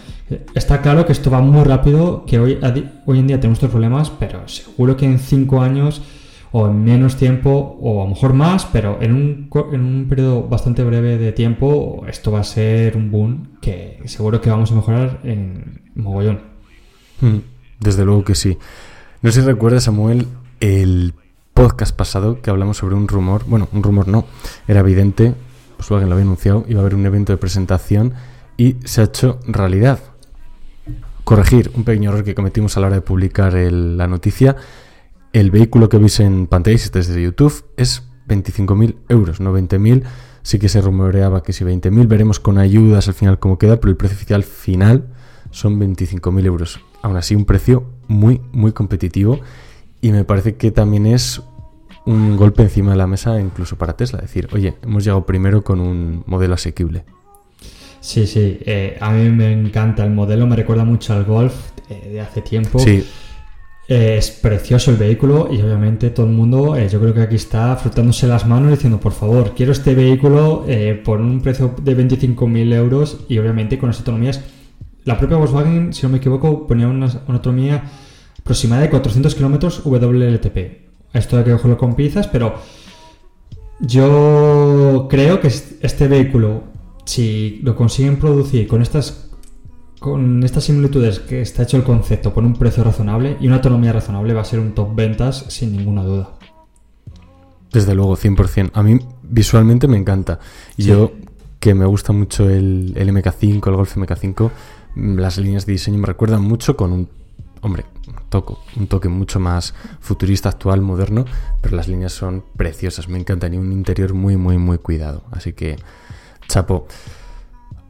está 0.56 0.82
claro 0.82 1.06
que 1.06 1.12
esto 1.12 1.30
va 1.30 1.42
muy 1.42 1.66
rápido, 1.66 2.26
que 2.26 2.40
hoy, 2.40 2.58
hoy 3.06 3.20
en 3.20 3.28
día 3.28 3.38
tenemos 3.40 3.58
estos 3.58 3.72
problemas, 3.72 4.10
pero 4.10 4.48
seguro 4.48 4.96
que 4.96 5.06
en 5.06 5.20
5 5.20 5.62
años 5.62 6.02
o 6.56 6.68
en 6.68 6.84
menos 6.84 7.18
tiempo, 7.18 7.80
o 7.82 8.02
a 8.02 8.04
lo 8.04 8.12
mejor 8.12 8.34
más, 8.34 8.68
pero 8.68 9.00
en 9.02 9.16
un, 9.16 9.50
en 9.74 9.82
un 9.82 10.06
periodo 10.08 10.48
bastante 10.48 10.84
breve 10.84 11.18
de 11.18 11.32
tiempo, 11.32 12.06
esto 12.08 12.32
va 12.32 12.42
a 12.42 12.44
ser 12.44 12.96
un 12.96 13.10
boom 13.10 13.58
que 13.60 14.00
seguro 14.06 14.40
que 14.40 14.52
vamos 14.52 14.72
a 14.72 14.76
mejorar 14.76 15.20
en 15.24 15.82
mogollón. 15.96 16.42
Hmm, 17.22 17.40
desde 17.80 18.06
luego 18.06 18.24
que 18.24 18.36
sí. 18.36 18.60
No 19.24 19.32
sé 19.32 19.42
si 19.42 19.48
recuerdas, 19.48 19.86
Samuel, 19.86 20.28
el 20.60 21.16
podcast 21.56 21.96
pasado 21.96 22.40
que 22.40 22.52
hablamos 22.52 22.78
sobre 22.78 22.94
un 22.94 23.08
rumor, 23.08 23.46
bueno, 23.48 23.68
un 23.74 23.82
rumor 23.82 24.08
no, 24.08 24.28
era 24.68 24.82
evidente, 24.82 25.34
pues 25.76 25.90
alguien 25.90 26.10
lo 26.10 26.14
había 26.14 26.26
anunciado, 26.26 26.66
iba 26.68 26.82
a 26.82 26.84
haber 26.84 26.94
un 26.94 27.08
evento 27.08 27.34
de 27.34 27.38
presentación 27.38 28.14
y 28.58 28.76
se 28.84 29.02
ha 29.02 29.06
hecho 29.06 29.40
realidad. 29.48 29.98
Corregir 31.24 31.72
un 31.74 31.84
pequeño 31.84 32.12
error 32.12 32.24
que 32.24 32.36
cometimos 32.36 32.78
a 32.78 32.80
la 32.80 32.88
hora 32.88 32.96
de 32.98 33.02
publicar 33.02 33.54
la 33.56 34.08
noticia 34.08 34.56
el 35.34 35.52
vehículo 35.52 35.90
que 35.90 35.98
veis 35.98 36.20
en 36.20 36.48
pantalla, 36.48 36.78
si 36.78 36.90
desde 36.90 37.22
YouTube, 37.22 37.66
es 37.76 38.04
25.000 38.28 38.96
euros, 39.10 39.40
no 39.42 39.58
20.000. 39.58 40.04
Sí 40.44 40.60
que 40.60 40.70
se 40.70 40.82
rumoreaba 40.82 41.42
que 41.42 41.54
si 41.54 41.64
20.000, 41.64 42.08
veremos 42.08 42.40
con 42.40 42.58
ayudas 42.58 43.08
al 43.08 43.14
final 43.14 43.40
cómo 43.40 43.58
queda, 43.58 43.80
pero 43.80 43.92
el 43.92 43.98
precio 43.98 44.16
oficial 44.16 44.44
final 44.44 45.08
son 45.52 45.80
25.000 45.80 46.46
euros. 46.46 46.80
Aún 47.02 47.18
así, 47.18 47.36
un 47.36 47.46
precio 47.46 47.86
muy, 48.08 48.42
muy 48.52 48.74
competitivo 48.74 49.40
y 50.02 50.12
me 50.12 50.24
parece 50.24 50.56
que 50.56 50.72
también 50.72 51.06
es 51.06 51.42
un 52.06 52.36
golpe 52.36 52.64
encima 52.64 52.92
de 52.92 52.98
la 52.98 53.08
mesa 53.08 53.40
incluso 53.40 53.78
para 53.78 53.96
Tesla. 53.96 54.20
Decir, 54.20 54.50
oye, 54.52 54.76
hemos 54.84 55.04
llegado 55.04 55.26
primero 55.26 55.64
con 55.64 55.80
un 55.80 56.24
modelo 56.28 56.54
asequible. 56.54 57.06
Sí, 58.02 58.28
sí, 58.28 58.60
eh, 58.66 58.98
a 59.00 59.12
mí 59.12 59.30
me 59.30 59.54
encanta 59.54 60.04
el 60.04 60.12
modelo, 60.12 60.46
me 60.46 60.58
recuerda 60.58 60.84
mucho 60.84 61.14
al 61.14 61.24
Golf 61.24 61.54
eh, 61.90 62.10
de 62.12 62.22
hace 62.22 62.42
tiempo. 62.42 62.80
Sí, 62.80 63.06
es 63.88 64.32
precioso 64.32 64.92
el 64.92 64.98
vehículo 64.98 65.50
y 65.52 65.62
obviamente 65.62 66.10
todo 66.10 66.26
el 66.26 66.32
mundo, 66.32 66.76
eh, 66.76 66.88
yo 66.88 67.00
creo 67.02 67.14
que 67.14 67.22
aquí 67.22 67.36
está 67.36 67.76
frotándose 67.76 68.28
las 68.28 68.48
manos 68.48 68.72
diciendo, 68.72 69.00
por 69.00 69.12
favor, 69.12 69.54
quiero 69.56 69.72
este 69.74 69.94
vehículo 69.94 70.64
eh, 70.68 71.02
por 71.04 71.20
un 71.20 71.42
precio 71.42 71.76
de 71.82 71.98
25.000 71.98 72.74
euros 72.74 73.26
y 73.28 73.38
obviamente 73.38 73.78
con 73.78 73.90
las 73.90 74.00
autonomías. 74.00 74.42
La 75.04 75.20
propia 75.20 75.38
Volkswagen, 75.38 75.94
si 75.94 76.04
no 76.04 76.10
me 76.10 76.20
equivoco, 76.20 76.66
ponía 76.66 76.88
una, 76.88 77.08
autonomía 77.28 77.84
aproximada 78.40 78.84
de 78.84 78.90
400 78.90 79.36
kilómetros 79.36 79.82
WLTP. 79.84 80.58
Esto 81.14 81.38
hay 81.38 81.44
que 81.44 81.52
cogerlo 81.52 81.78
con 81.78 81.96
pinzas, 81.96 82.28
pero 82.28 82.56
yo 83.82 85.08
creo 85.10 85.42
que 85.42 85.48
este 85.48 86.08
vehículo 86.08 86.74
si 87.06 87.60
lo 87.64 87.76
consiguen 87.76 88.18
producir 88.18 88.68
con 88.68 88.82
estas 88.82 89.30
con 90.04 90.44
estas 90.44 90.66
similitudes 90.66 91.22
que 91.22 91.40
está 91.40 91.64
hecho 91.64 91.78
el 91.78 91.84
concepto 91.86 92.34
por 92.34 92.44
un 92.44 92.56
precio 92.56 92.84
razonable 92.84 93.38
y 93.40 93.48
una 93.48 93.56
autonomía 93.56 93.94
razonable 93.94 94.34
va 94.34 94.42
a 94.42 94.44
ser 94.44 94.60
un 94.60 94.76
top 94.76 94.94
ventas 94.94 95.46
sin 95.48 95.72
ninguna 95.72 96.04
duda. 96.04 96.34
Desde 97.72 97.96
luego, 97.96 98.18
100%. 98.18 98.72
A 98.74 98.84
mí 98.84 99.00
visualmente 99.22 99.88
me 99.88 99.96
encanta. 99.96 100.40
Yo, 100.76 101.14
que 101.62 101.74
me 101.74 101.86
gusta 101.86 102.12
mucho 102.12 102.50
el, 102.50 102.92
el 102.98 103.14
MK5, 103.14 103.66
el 103.66 103.76
Golf 103.78 103.96
MK5, 103.96 104.52
mm, 104.96 105.20
las 105.20 105.38
líneas 105.38 105.66
de 105.66 105.72
diseño 105.72 106.00
me 106.00 106.08
recuerdan 106.08 106.42
mucho 106.42 106.76
con 106.76 106.92
un, 106.92 107.08
hombre, 107.62 107.86
un 108.06 108.30
toque, 108.30 108.56
un 108.76 108.88
toque 108.88 109.08
mucho 109.08 109.40
más 109.40 109.74
futurista, 110.02 110.50
actual, 110.50 110.82
moderno, 110.82 111.24
pero 111.62 111.78
las 111.78 111.88
líneas 111.88 112.12
son 112.12 112.44
preciosas, 112.58 113.08
me 113.08 113.20
encantan 113.20 113.54
y 113.54 113.58
un 113.58 113.72
interior 113.72 114.14
muy, 114.14 114.36
muy, 114.36 114.58
muy 114.58 114.80
cuidado. 114.80 115.24
Así 115.32 115.54
que, 115.54 115.78
chapo. 116.50 116.88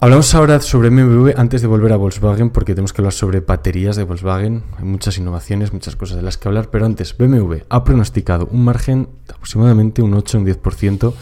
Hablamos 0.04 0.36
ahora 0.36 0.60
sobre 0.60 0.90
BMW 0.90 1.30
antes 1.38 1.62
de 1.62 1.68
volver 1.70 1.94
a 1.94 1.96
Volkswagen 1.96 2.50
porque 2.50 2.74
tenemos 2.74 2.92
que 2.92 3.02
hablar 3.02 3.14
sobre 3.14 3.40
baterías 3.40 3.96
de 3.96 4.04
Volkswagen. 4.04 4.62
Hay 4.78 4.84
muchas 4.84 5.18
innovaciones, 5.18 5.72
muchas 5.72 5.96
cosas 5.96 6.18
de 6.18 6.24
las 6.24 6.38
que 6.38 6.50
hablar, 6.50 6.70
pero 6.70 6.86
antes 6.86 7.16
BMW 7.18 7.60
ha 7.70 7.86
pronosticado 7.86 8.50
un 8.52 8.66
margen 8.66 9.08
de 9.26 9.34
aproximadamente 9.34 10.02
un 10.02 10.14
8 10.14 10.38
o 10.38 10.42
un 10.42 10.46
10% 10.46 11.14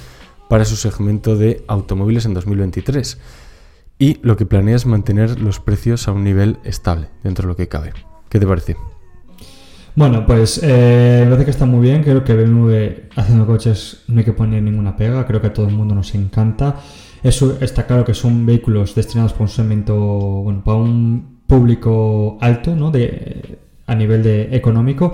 para 0.50 0.66
su 0.66 0.78
segmento 0.78 1.38
de 1.38 1.64
automóviles 1.68 2.26
en 2.26 2.34
2023 2.34 3.20
y 4.00 4.18
lo 4.24 4.36
que 4.36 4.48
planea 4.48 4.78
es 4.78 4.88
mantener 4.88 5.40
los 5.40 5.60
precios 5.60 6.08
a 6.08 6.14
un 6.14 6.24
nivel 6.24 6.58
estable 6.64 7.10
dentro 7.24 7.44
de 7.44 7.50
lo 7.50 7.56
que 7.56 7.68
cabe. 7.68 7.94
¿Qué 8.30 8.40
te 8.40 8.48
parece? 8.48 8.78
Bueno, 9.94 10.26
pues 10.26 10.60
eh, 10.64 11.20
me 11.20 11.26
parece 11.26 11.46
que 11.46 11.52
está 11.52 11.68
muy 11.68 11.82
bien. 11.82 12.02
Creo 12.02 12.24
que 12.24 12.34
BMW 12.34 13.12
haciendo 13.16 13.46
coches 13.46 14.06
no 14.08 14.18
hay 14.18 14.26
que 14.26 14.34
poner 14.34 14.64
ninguna 14.64 14.96
pega. 14.96 15.28
Creo 15.28 15.40
que 15.40 15.48
a 15.48 15.54
todo 15.54 15.68
el 15.68 15.76
mundo 15.76 15.94
nos 15.94 16.16
encanta. 16.16 16.78
Está 17.24 17.86
claro 17.86 18.04
que 18.04 18.14
son 18.14 18.46
vehículos 18.46 18.96
destinados 18.96 19.34
para 19.34 19.44
un 19.44 19.50
segmento, 19.50 19.96
bueno, 19.96 20.64
para 20.64 20.78
un 20.78 21.42
público 21.46 22.38
alto, 22.42 22.76
¿no? 22.76 22.90
De, 22.92 23.60
a 23.86 23.96
nivel 23.96 24.24
de 24.24 24.56
económico. 24.56 25.12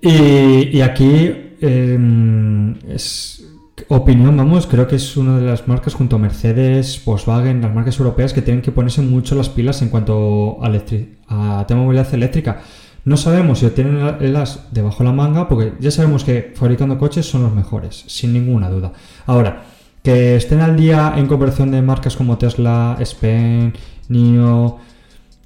Y, 0.00 0.80
aquí 0.80 1.32
em, 1.60 2.74
es 2.88 3.44
opinión, 3.88 4.36
vamos, 4.36 4.66
creo 4.66 4.86
que 4.86 4.96
es 4.96 5.16
una 5.16 5.38
de 5.38 5.46
las 5.46 5.68
marcas 5.68 5.94
junto 5.94 6.16
a 6.16 6.18
Mercedes, 6.18 7.02
Volkswagen, 7.04 7.60
las 7.60 7.74
marcas 7.74 7.98
europeas 7.98 8.32
que 8.32 8.42
tienen 8.42 8.62
que 8.62 8.72
ponerse 8.72 9.02
mucho 9.02 9.34
las 9.34 9.48
pilas 9.48 9.82
en 9.82 9.88
cuanto 9.88 10.58
a, 10.62 10.70
tema 10.72 11.66
de 11.68 11.74
movilidad 11.74 12.14
eléctrica. 12.14 12.62
No 13.04 13.16
sabemos 13.16 13.60
si 13.60 13.68
tienen 13.70 13.98
el 14.20 14.36
as 14.36 14.72
debajo 14.72 14.98
de 14.98 15.04
la 15.04 15.12
manga, 15.12 15.48
porque 15.48 15.74
ya 15.78 15.90
sabemos 15.90 16.24
que 16.24 16.52
fabricando 16.54 16.98
coches 16.98 17.28
son 17.28 17.42
los 17.42 17.54
mejores, 17.54 18.04
sin 18.06 18.32
ninguna 18.32 18.68
duda. 18.68 18.92
Ahora, 19.26 19.64
que 20.06 20.36
estén 20.36 20.60
al 20.60 20.76
día 20.76 21.14
en 21.16 21.26
conversión 21.26 21.72
de 21.72 21.82
marcas 21.82 22.14
como 22.14 22.38
Tesla, 22.38 22.96
Spen, 23.00 23.74
NIO, 24.08 24.78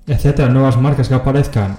etcétera, 0.06 0.50
nuevas 0.50 0.78
marcas 0.78 1.08
que 1.08 1.14
aparezcan, 1.14 1.78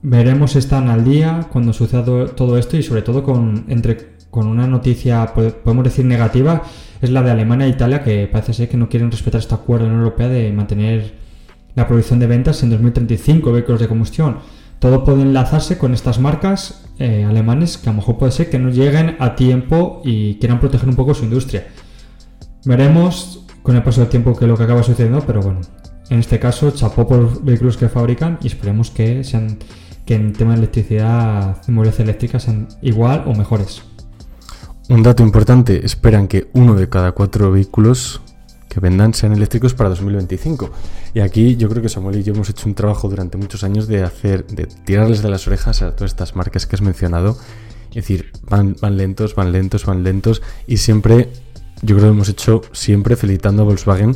veremos 0.00 0.52
si 0.52 0.58
están 0.58 0.88
al 0.88 1.04
día 1.04 1.48
cuando 1.50 1.72
suceda 1.72 2.04
todo 2.04 2.56
esto 2.56 2.76
y 2.76 2.84
sobre 2.84 3.02
todo 3.02 3.24
con, 3.24 3.64
entre, 3.66 4.10
con 4.30 4.46
una 4.46 4.68
noticia, 4.68 5.34
podemos 5.34 5.82
decir 5.82 6.04
negativa, 6.04 6.62
es 7.02 7.10
la 7.10 7.22
de 7.22 7.32
Alemania 7.32 7.66
e 7.66 7.70
Italia, 7.70 8.04
que 8.04 8.28
parece 8.28 8.54
ser 8.54 8.68
que 8.68 8.76
no 8.76 8.88
quieren 8.88 9.10
respetar 9.10 9.40
este 9.40 9.56
acuerdo 9.56 9.86
en 9.86 9.94
Europea 9.94 10.28
de 10.28 10.52
mantener 10.52 11.14
la 11.74 11.88
producción 11.88 12.20
de 12.20 12.28
ventas 12.28 12.62
en 12.62 12.70
2035 12.70 13.50
vehículos 13.50 13.80
de 13.80 13.88
combustión. 13.88 14.36
Todo 14.78 15.02
puede 15.02 15.22
enlazarse 15.22 15.78
con 15.78 15.94
estas 15.94 16.20
marcas 16.20 16.86
eh, 17.00 17.24
alemanes 17.24 17.76
que 17.76 17.88
a 17.88 17.92
lo 17.92 17.96
mejor 17.96 18.18
puede 18.18 18.30
ser 18.30 18.50
que 18.50 18.60
no 18.60 18.70
lleguen 18.70 19.16
a 19.18 19.34
tiempo 19.34 20.00
y 20.04 20.36
quieran 20.36 20.60
proteger 20.60 20.88
un 20.88 20.94
poco 20.94 21.12
su 21.12 21.24
industria. 21.24 21.66
Veremos 22.64 23.46
con 23.62 23.76
el 23.76 23.82
paso 23.82 24.00
del 24.00 24.10
tiempo 24.10 24.36
que 24.36 24.46
lo 24.46 24.56
que 24.56 24.64
acaba 24.64 24.82
sucediendo, 24.82 25.22
pero 25.26 25.40
bueno, 25.40 25.60
en 26.10 26.18
este 26.18 26.38
caso 26.38 26.70
chapó 26.72 27.06
por 27.06 27.18
los 27.18 27.44
vehículos 27.44 27.76
que 27.76 27.88
fabrican 27.88 28.38
y 28.42 28.48
esperemos 28.48 28.90
que 28.90 29.24
sean 29.24 29.58
que 30.04 30.14
en 30.14 30.32
tema 30.32 30.52
de 30.52 30.58
electricidad, 30.58 31.62
de 31.64 31.72
movilidad 31.72 32.00
eléctrica 32.00 32.38
sean 32.38 32.68
igual 32.82 33.24
o 33.26 33.34
mejores. 33.34 33.82
Un 34.88 35.02
dato 35.02 35.22
importante, 35.22 35.86
esperan 35.86 36.26
que 36.26 36.48
uno 36.52 36.74
de 36.74 36.88
cada 36.88 37.12
cuatro 37.12 37.52
vehículos 37.52 38.20
que 38.68 38.80
vendan 38.80 39.14
sean 39.14 39.32
eléctricos 39.32 39.72
para 39.72 39.88
2025. 39.90 40.70
Y 41.14 41.20
aquí 41.20 41.56
yo 41.56 41.68
creo 41.68 41.82
que 41.82 41.88
Samuel 41.88 42.18
y 42.18 42.22
yo 42.22 42.34
hemos 42.34 42.50
hecho 42.50 42.68
un 42.68 42.74
trabajo 42.74 43.08
durante 43.08 43.38
muchos 43.38 43.62
años 43.64 43.86
de 43.88 44.02
hacer, 44.02 44.46
de 44.46 44.66
tirarles 44.66 45.22
de 45.22 45.30
las 45.30 45.46
orejas 45.46 45.82
a 45.82 45.94
todas 45.94 46.10
estas 46.12 46.34
marcas 46.34 46.66
que 46.66 46.76
has 46.76 46.82
mencionado. 46.82 47.36
Es 47.90 47.96
decir, 47.96 48.32
van 48.48 48.76
lentos, 48.96 49.34
van 49.34 49.52
lentos, 49.52 49.86
van 49.86 50.04
lentos 50.04 50.42
y 50.66 50.76
siempre 50.78 51.28
yo 51.82 51.96
creo 51.96 52.08
que 52.08 52.14
hemos 52.14 52.28
hecho 52.28 52.62
siempre 52.72 53.16
felicitando 53.16 53.62
a 53.62 53.64
Volkswagen, 53.64 54.14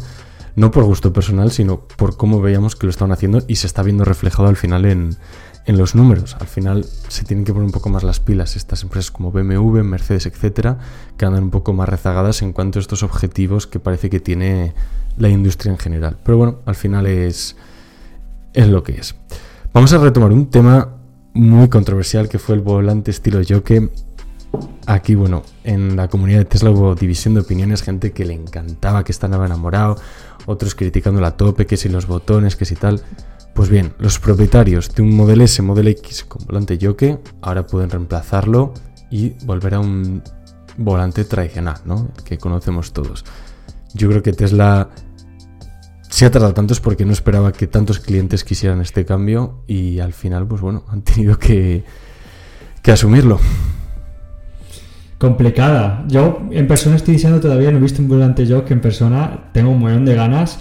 no 0.57 0.71
por 0.71 0.85
gusto 0.85 1.13
personal, 1.13 1.51
sino 1.51 1.81
por 1.81 2.17
cómo 2.17 2.41
veíamos 2.41 2.77
que 2.77 2.87
lo 2.87 2.91
estaban 2.91 3.13
haciendo 3.13 3.43
y 3.49 3.57
se 3.57 3.67
está 3.67 3.83
viendo 3.83 4.05
reflejado 4.05 4.49
al 4.49 4.57
final 4.57 4.85
en, 4.85 5.17
los 5.67 5.95
números. 5.95 6.37
Al 6.41 6.47
final 6.47 6.85
se 7.09 7.25
tienen 7.25 7.47
que 7.47 7.53
poner 7.53 7.65
un 7.65 7.73
poco 7.73 7.89
más 7.89 8.03
las 8.03 8.21
pilas 8.21 8.55
estas 8.55 8.83
empresas 8.83 9.11
como 9.11 9.33
BMW, 9.33 9.81
Mercedes, 9.83 10.27
etcétera, 10.27 10.79
que 11.17 11.25
andan 11.25 11.45
un 11.45 11.51
poco 11.51 11.73
más 11.73 11.89
rezagadas 11.89 12.43
en 12.43 12.53
cuanto 12.53 12.79
a 12.79 12.83
estos 12.83 13.03
objetivos 13.03 13.67
que 13.67 13.81
parece 13.81 14.11
que 14.11 14.21
tiene 14.21 14.75
la 15.17 15.31
industria 15.31 15.73
en 15.73 15.79
general. 15.79 16.19
Pero 16.23 16.37
bueno, 16.37 16.59
al 16.67 16.75
final 16.75 17.07
es, 17.07 17.57
es 18.53 18.69
lo 18.69 18.83
que 18.83 18.93
es. 18.93 19.15
Vamos 19.73 19.93
a 19.95 19.99
retomar 19.99 20.33
un 20.33 20.51
tema 20.51 20.97
muy 21.33 21.69
controversial 21.69 22.29
que 22.29 22.39
fue 22.39 22.55
el 22.57 22.61
volante 22.61 23.11
estilo 23.11 23.41
Joke 23.47 23.91
Aquí, 24.87 25.15
bueno, 25.15 25.43
en 25.63 25.97
la 25.97 26.09
comunidad 26.09 26.39
de 26.39 26.45
Tesla 26.45 26.71
hubo 26.71 26.95
división 26.95 27.35
de 27.35 27.41
opiniones, 27.41 27.83
gente 27.83 28.13
que 28.13 28.25
le 28.25 28.35
encantaba, 28.35 29.05
que 29.05 29.13
estaba 29.13 29.47
enamorado, 29.47 29.97
otros 30.47 30.75
criticando 30.75 31.21
la 31.21 31.37
tope, 31.37 31.67
que 31.67 31.77
si 31.77 31.89
los 31.89 32.07
botones, 32.07 32.57
que 32.57 32.65
si 32.65 32.75
tal. 32.77 33.03
Pues 33.55 33.69
bien, 33.69 33.95
los 33.99 34.19
propietarios 34.19 34.95
de 34.95 35.03
un 35.03 35.15
Model 35.15 35.41
S, 35.43 35.63
Model 35.63 35.89
X 35.89 36.25
con 36.25 36.45
volante 36.45 36.77
yoke 36.77 37.21
ahora 37.41 37.67
pueden 37.67 37.89
reemplazarlo 37.89 38.75
y 39.11 39.31
volver 39.45 39.75
a 39.75 39.81
un 39.81 40.23
volante 40.77 41.25
tradicional, 41.25 41.77
¿no? 41.85 42.09
Que 42.25 42.37
conocemos 42.37 42.93
todos. 42.93 43.25
Yo 43.95 44.09
creo 44.09 44.23
que 44.23 44.33
Tesla 44.33 44.91
se 46.09 46.27
ha 46.27 46.31
tardado 46.31 46.53
tanto 46.53 46.75
es 46.75 46.81
porque 46.81 47.05
no 47.05 47.13
esperaba 47.13 47.53
que 47.53 47.69
tantos 47.69 48.01
clientes 48.01 48.45
quisieran 48.45 48.81
este 48.81 49.05
cambio 49.05 49.63
y 49.67 50.01
al 50.01 50.13
final, 50.13 50.47
pues 50.47 50.61
bueno, 50.61 50.85
han 50.89 51.03
tenido 51.03 51.39
que, 51.39 51.85
que 52.83 52.93
asumirlo 52.93 53.39
complicada. 55.25 56.05
Yo 56.07 56.43
en 56.51 56.69
persona 56.69 56.97
estoy 56.97 57.15
diciendo 57.15 57.41
todavía, 57.41 57.71
no 57.71 57.79
he 57.79 57.81
visto 57.81 58.03
un 58.03 58.09
volante 58.09 58.45
yo 58.45 58.67
que 58.67 58.75
en 58.75 58.83
persona 58.83 59.49
tengo 59.53 59.71
un 59.71 59.79
montón 59.79 60.05
de 60.05 60.15
ganas. 60.15 60.59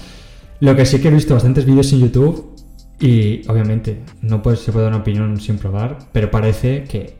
Lo 0.62 0.74
que 0.74 0.86
sí 0.86 1.01
que 1.01 1.10
he 1.10 1.12
visto 1.12 1.34
bastantes 1.34 1.65
vídeos 1.65 1.91
en 1.91 2.00
YouTube 2.00 2.55
y 2.98 3.46
obviamente 3.50 4.03
no 4.22 4.41
puede, 4.41 4.55
se 4.55 4.72
puede 4.72 4.86
dar 4.86 4.93
una 4.93 5.01
opinión 5.01 5.38
sin 5.41 5.58
probar, 5.58 6.00
pero 6.13 6.32
parece 6.32 6.86
que 6.86 7.17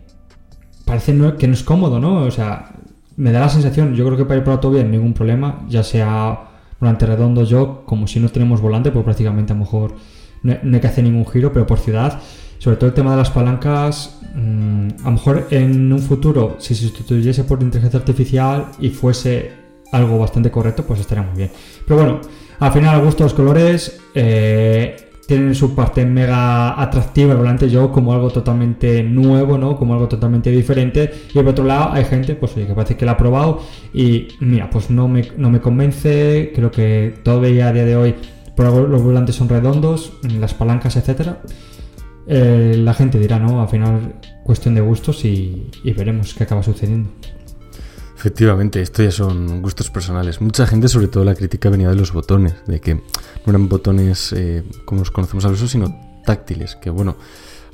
parece 0.86 1.12
que 1.38 1.48
no 1.48 1.54
es 1.54 1.64
cómodo, 1.64 2.00
¿no? 2.00 2.24
O 2.24 2.32
sea, 2.32 2.76
me 3.18 3.34
da 3.34 3.42
la 3.42 3.50
sensación, 3.50 3.94
yo 3.94 4.06
creo 4.06 4.18
que 4.18 4.24
para 4.24 4.38
ir 4.38 4.46
por 4.46 4.54
autovía 4.54 4.82
ningún 4.86 5.14
problema, 5.14 5.66
ya 5.68 5.84
sea 5.84 6.46
volante 6.80 7.06
redondo 7.06 7.44
yo, 7.44 7.84
como 7.86 8.08
si 8.08 8.22
no 8.22 8.30
tenemos 8.30 8.62
volante, 8.62 8.90
pues 8.92 9.04
prácticamente 9.04 9.52
a 9.52 9.56
lo 9.58 9.62
mejor 9.64 9.96
no, 10.44 10.56
no 10.64 10.76
hay 10.76 10.80
que 10.80 10.88
hacer 10.88 11.04
ningún 11.04 11.26
giro, 11.26 11.52
pero 11.52 11.68
por 11.68 11.80
ciudad 11.80 12.22
sobre 12.64 12.78
todo 12.78 12.88
el 12.88 12.94
tema 12.94 13.12
de 13.12 13.18
las 13.18 13.30
palancas, 13.30 14.20
mm, 14.36 14.88
a 15.02 15.06
lo 15.08 15.12
mejor 15.12 15.48
en 15.50 15.92
un 15.92 16.00
futuro, 16.00 16.56
si 16.60 16.74
se 16.74 16.84
sustituyese 16.84 17.44
por 17.44 17.62
inteligencia 17.62 18.00
artificial 18.00 18.68
y 18.80 18.90
fuese 18.90 19.52
algo 19.92 20.18
bastante 20.18 20.50
correcto, 20.50 20.86
pues 20.86 21.02
estaría 21.02 21.26
muy 21.26 21.36
bien. 21.36 21.52
Pero 21.86 22.00
bueno, 22.00 22.22
al 22.60 22.72
final, 22.72 22.96
a 22.96 23.00
gusto 23.00 23.26
los 23.26 23.34
colores, 23.34 24.00
eh, 24.16 24.96
tienen 25.28 25.54
su 25.56 25.76
parte 25.76 26.06
mega 26.06 26.82
atractiva 26.82 27.36
volante 27.36 27.70
yo 27.70 27.92
como 27.92 28.14
algo 28.14 28.30
totalmente 28.30 29.04
nuevo, 29.04 29.58
¿no? 29.58 29.76
Como 29.76 29.94
algo 29.96 30.08
totalmente 30.08 30.50
diferente. 30.50 31.12
Y 31.32 31.34
por 31.34 31.50
otro 31.50 31.66
lado 31.66 31.92
hay 31.92 32.06
gente, 32.06 32.36
pues 32.36 32.56
oye, 32.56 32.66
que 32.66 32.74
parece 32.74 32.96
que 32.96 33.06
la 33.06 33.14
ha 33.14 33.18
probado 33.18 33.60
y 33.94 34.30
mira, 34.40 34.70
pues 34.70 34.90
no 34.90 35.10
me, 35.10 35.30
no 35.36 35.50
me 35.50 35.60
convence. 35.60 36.54
Creo 36.56 36.72
que 36.72 37.14
todavía 37.24 37.68
a 37.68 37.74
día 37.74 37.84
de 37.84 37.98
hoy 37.98 38.16
por 38.56 38.68
los 38.68 39.02
volantes 39.02 39.36
son 39.36 39.50
redondos, 39.50 40.14
las 40.40 40.54
palancas, 40.54 40.96
etcétera. 40.96 41.40
Eh, 42.28 42.76
la 42.78 42.94
gente 42.94 43.20
dirá, 43.20 43.40
¿no? 43.40 43.62
Al 43.62 43.70
final, 43.70 44.16
cuestión 44.44 44.76
de 44.76 44.82
gustos 44.82 45.26
y, 45.26 45.70
veremos 45.84 46.34
qué 46.34 46.44
acaba 46.44 46.64
sucediendo. 46.64 47.10
Efectivamente, 48.16 48.82
esto 48.82 49.04
ya 49.04 49.12
son 49.12 49.62
gustos 49.62 49.90
personales. 49.90 50.40
Mucha 50.40 50.66
gente, 50.66 50.88
sobre 50.88 51.08
todo, 51.08 51.26
la 51.26 51.36
crítica 51.36 51.70
venía 51.70 51.90
de 51.90 51.96
los 51.96 52.14
botones, 52.14 52.56
de 52.66 52.80
que 52.80 52.96
no 52.96 53.02
eran 53.48 53.68
botones 53.68 54.34
eh, 54.34 54.64
como 54.86 55.00
los 55.00 55.12
conocemos 55.12 55.44
al 55.44 55.54
uso, 55.54 55.68
sino 55.68 55.94
táctiles. 56.26 56.78
Que 56.78 56.90
bueno, 56.90 57.18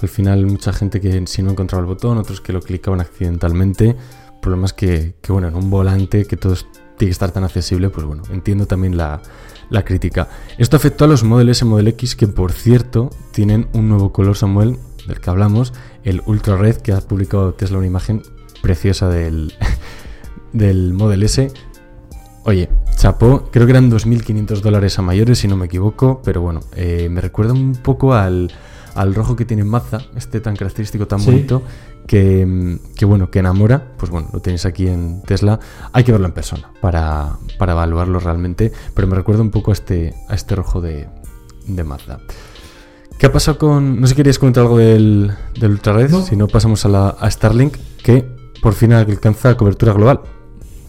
al 0.01 0.10
final, 0.10 0.46
mucha 0.48 0.74
gente 0.74 1.00
que 1.00 1.27
si 1.27 1.44
no 1.44 1.51
encontraba 1.51 1.82
el 1.82 1.88
botón, 1.88 2.18
otros 2.18 2.41
que 2.41 2.51
lo 2.51 2.62
clicaban 2.62 3.01
accidentalmente. 3.01 3.96
Problemas 4.41 4.74
que, 4.74 5.15
que 5.22 5.32
bueno, 5.32 5.50
en 5.50 5.56
un 5.56 5.70
volante 5.70 6.25
que 6.25 6.38
todo 6.38 6.56
tiene 6.98 7.10
que 7.10 7.12
estar 7.12 7.32
tan 7.32 7.44
accesible, 7.44 7.89
pues 7.89 8.06
bueno, 8.06 8.24
entiendo 8.32 8.65
también 8.65 8.98
la, 8.98 9.22
la 9.69 9.83
crítica. 9.83 10.29
Esto 10.57 10.77
afectó 10.77 11.05
a 11.05 11.07
los 11.07 11.23
Model 11.23 11.49
S 11.49 11.63
Model 11.65 11.89
X, 11.89 12.15
que 12.15 12.27
por 12.27 12.51
cierto 12.51 13.09
tienen 13.31 13.67
un 13.73 13.89
nuevo 13.89 14.11
color, 14.11 14.35
Samuel, 14.35 14.77
del 15.07 15.19
que 15.19 15.29
hablamos, 15.29 15.73
el 16.03 16.21
Ultra 16.25 16.57
Red, 16.57 16.77
que 16.77 16.91
ha 16.91 17.01
publicado 17.01 17.53
Tesla 17.53 17.77
una 17.77 17.88
imagen 17.88 18.21
preciosa 18.61 19.09
del, 19.09 19.53
del 20.53 20.93
Model 20.93 21.23
S. 21.23 21.51
Oye, 22.45 22.69
chapó, 22.95 23.49
creo 23.51 23.65
que 23.65 23.71
eran 23.71 23.91
2.500 23.91 24.61
dólares 24.61 24.97
a 24.97 25.01
mayores, 25.01 25.39
si 25.39 25.47
no 25.47 25.55
me 25.55 25.65
equivoco, 25.65 26.21
pero 26.23 26.41
bueno, 26.41 26.61
eh, 26.75 27.07
me 27.09 27.21
recuerda 27.21 27.53
un 27.53 27.73
poco 27.73 28.13
al, 28.13 28.51
al 28.96 29.13
rojo 29.15 29.36
que 29.36 29.46
tiene 29.46 29.63
Mazda, 29.63 30.01
este 30.15 30.39
tan 30.41 30.55
característico, 30.55 31.08
tan 31.08 31.19
Sí. 31.19 31.25
bonito, 31.31 31.62
que, 32.08 32.77
que, 32.96 33.05
bueno, 33.05 33.29
que 33.29 33.39
enamora, 33.39 33.93
pues 33.98 34.10
bueno, 34.12 34.29
lo 34.34 34.39
tenéis 34.39 34.65
aquí 34.65 34.88
en 34.88 35.22
Tesla, 35.24 35.60
hay 35.93 36.03
que 36.03 36.12
verlo 36.12 36.27
en 36.27 36.34
persona 36.34 36.72
para, 36.81 37.38
para 37.58 37.74
evaluarlo 37.74 38.19
realmente, 38.19 38.72
pero 38.96 39.08
me 39.08 39.15
recuerda 39.15 39.41
un 39.41 39.51
poco 39.51 39.72
a 39.72 39.74
este, 39.74 40.13
a 40.27 40.36
este 40.36 40.55
rojo 40.55 40.81
de, 40.81 41.08
de 41.67 41.84
Mazda. 41.84 42.19
¿Qué 43.17 43.25
ha 43.27 43.31
pasado 43.34 43.58
con...? 43.58 44.00
No 44.00 44.08
sé 44.08 44.12
si 44.12 44.15
querías 44.15 44.39
comentar 44.39 44.63
algo 44.63 44.77
del, 44.77 45.31
del 45.60 45.72
Ultrared, 45.72 46.10
No. 46.10 46.22
si 46.22 46.36
no 46.36 46.48
pasamos 46.48 46.86
a, 46.86 46.89
la, 46.89 47.10
a 47.10 47.29
Starlink, 47.29 47.75
que 48.03 48.25
por 48.62 48.74
fin 48.74 48.93
alcanza 48.93 49.55
cobertura 49.58 49.91
global. 49.93 50.22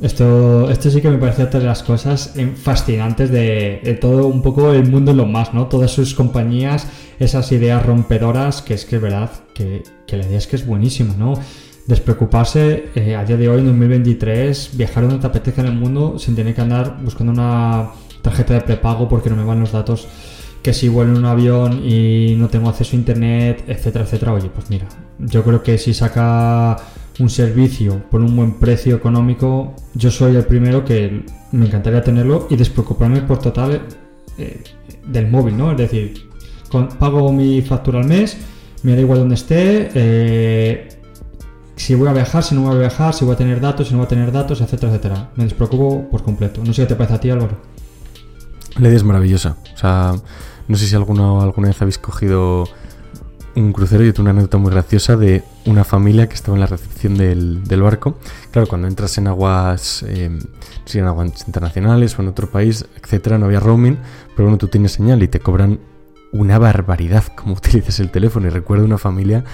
Esto, 0.01 0.71
esto 0.71 0.91
sí 0.91 1.03
que 1.03 1.11
me 1.11 1.19
parece 1.19 1.43
otra 1.43 1.61
de 1.61 1.67
las 1.67 1.83
cosas 1.83 2.33
eh, 2.37 2.51
fascinantes 2.57 3.31
de, 3.31 3.99
todo 4.01 4.29
un 4.29 4.41
poco 4.41 4.73
el 4.73 4.89
mundo 4.89 5.11
en 5.11 5.19
lo 5.19 5.27
más, 5.27 5.53
¿no? 5.53 5.67
Todas 5.67 5.91
sus 5.91 6.15
compañías, 6.15 6.87
esas 7.19 7.53
ideas 7.53 7.85
rompedoras, 7.85 8.63
que 8.63 8.75
es 8.75 8.87
que 8.87 8.97
es 8.97 9.03
verdad 9.03 9.31
que, 9.55 9.83
la 10.09 10.25
idea 10.25 10.39
es 10.39 10.47
que 10.47 10.57
es 10.57 10.67
buenísima, 10.67 11.15
¿no? 11.19 11.35
Despreocuparse 11.87 12.87
eh, 12.95 13.15
a 13.15 13.25
día 13.25 13.37
de 13.37 13.49
hoy, 13.51 13.59
en 13.61 13.67
2023, 13.67 14.71
viajar 14.75 15.03
donde 15.03 15.19
te 15.19 15.27
apetezca 15.27 15.61
en 15.61 15.67
el 15.67 15.75
mundo 15.75 16.19
sin 16.19 16.35
tener 16.35 16.55
que 16.55 16.63
andar 16.63 16.97
buscando 17.03 17.33
una 17.33 17.91
tarjeta 18.23 18.55
de 18.55 18.63
prepago 18.63 19.07
porque 19.07 19.29
no 19.29 19.37
me 19.37 19.45
van 19.45 19.61
los 19.61 19.73
datos, 19.73 20.09
que 20.63 20.73
si 20.73 20.89
vuelo 20.89 21.13
en 21.13 21.19
un 21.19 21.25
avión 21.27 21.83
y 21.85 22.37
no 22.39 22.49
tengo 22.49 22.71
acceso 22.71 22.97
a 22.97 22.99
internet, 22.99 23.65
etcétera, 23.67 24.05
etcétera. 24.05 24.33
Oye, 24.33 24.49
pues 24.49 24.71
mira, 24.71 24.87
yo 25.19 25.43
creo 25.43 25.63
que 25.63 25.77
si 25.77 25.93
saca 25.93 26.79
un 27.21 27.31
servicio 27.31 28.03
por 28.11 28.21
un 28.21 28.35
buen 28.35 28.55
precio 28.55 28.97
económico, 28.97 29.75
yo 29.95 30.11
soy 30.11 30.37
el 30.37 30.45
primero 30.45 30.85
que 30.85 31.25
me 31.53 31.67
encantaría 31.67 32.03
tenerlo 32.03 32.47
y 32.51 32.57
despreocuparme 32.57 33.23
por 33.23 33.39
total 33.39 33.83
eh, 34.39 34.63
del 35.07 35.31
móvil, 35.31 35.57
¿no? 35.57 35.71
Es 35.73 35.79
decir, 35.79 36.29
pago 36.99 37.33
mi 37.33 37.63
factura 37.63 38.01
al 38.01 38.07
mes, 38.07 38.37
me 38.83 38.95
da 38.95 39.01
igual 39.01 39.19
donde 39.19 39.35
esté, 39.35 39.91
eh, 39.95 40.89
si 41.77 41.95
voy 41.95 42.09
a 42.09 42.13
viajar, 42.13 42.43
si 42.43 42.55
no 42.55 42.63
voy 42.63 42.77
a 42.77 42.79
viajar, 42.79 43.15
si 43.15 43.25
voy 43.25 43.35
a 43.35 43.37
tener 43.37 43.61
datos, 43.61 43.89
si 43.89 43.95
no 43.95 43.99
voy 43.99 44.07
a 44.07 44.09
tener 44.09 44.33
datos, 44.33 44.61
etcétera, 44.61 44.93
etcétera. 44.93 45.31
Me 45.37 45.45
despreocupo 45.45 46.11
por 46.11 46.23
completo. 46.23 46.63
No 46.65 46.75
sé 46.75 46.83
qué 46.83 46.89
te 46.89 46.95
parece 46.95 47.15
a 47.15 47.21
ti, 47.21 47.31
Álvaro. 47.31 47.57
La 48.79 48.89
idea 48.89 48.97
es 48.97 49.05
maravillosa. 49.05 49.57
O 49.75 49.79
sea, 49.79 50.15
no 50.69 50.77
sé 50.77 50.87
si 50.87 50.95
alguno, 50.95 51.41
alguna 51.41 51.69
vez 51.69 51.81
habéis 51.81 51.97
cogido 51.97 52.69
un 53.57 53.73
crucero. 53.73 54.05
Yo 54.05 54.13
tengo 54.13 54.25
una 54.25 54.33
anécdota 54.33 54.59
muy 54.59 54.71
graciosa 54.71 55.17
de 55.17 55.43
una 55.67 55.85
familia 55.85 56.29
que 56.29 56.35
estaba 56.35 56.57
en 56.57 56.61
la 56.61 56.67
recepción 56.67 57.17
del, 57.17 57.65
del 57.65 57.83
barco. 57.83 58.19
Claro, 58.51 58.67
cuando 58.67 58.89
entras 58.89 59.19
en 59.19 59.27
aguas, 59.27 60.03
eh, 60.07 60.31
en 60.93 61.05
aguas 61.05 61.45
internacionales 61.47 62.19
o 62.19 62.23
en 62.23 62.29
otro 62.29 62.51
país, 62.51 62.87
etcétera, 63.03 63.39
no 63.39 63.47
había 63.47 63.61
roaming, 63.61 63.99
pero 64.35 64.45
bueno, 64.45 64.59
tú 64.59 64.69
tienes 64.69 64.93
señal 64.93 65.23
y 65.23 65.29
te 65.29 65.41
cobran 65.41 65.81
una 66.33 66.59
barbaridad 66.59 67.25
como 67.35 67.55
utilices 67.55 68.01
el 68.01 68.11
teléfono. 68.11 68.47
Y 68.47 68.51
recuerdo 68.51 68.85
una 68.85 68.99
familia 68.99 69.45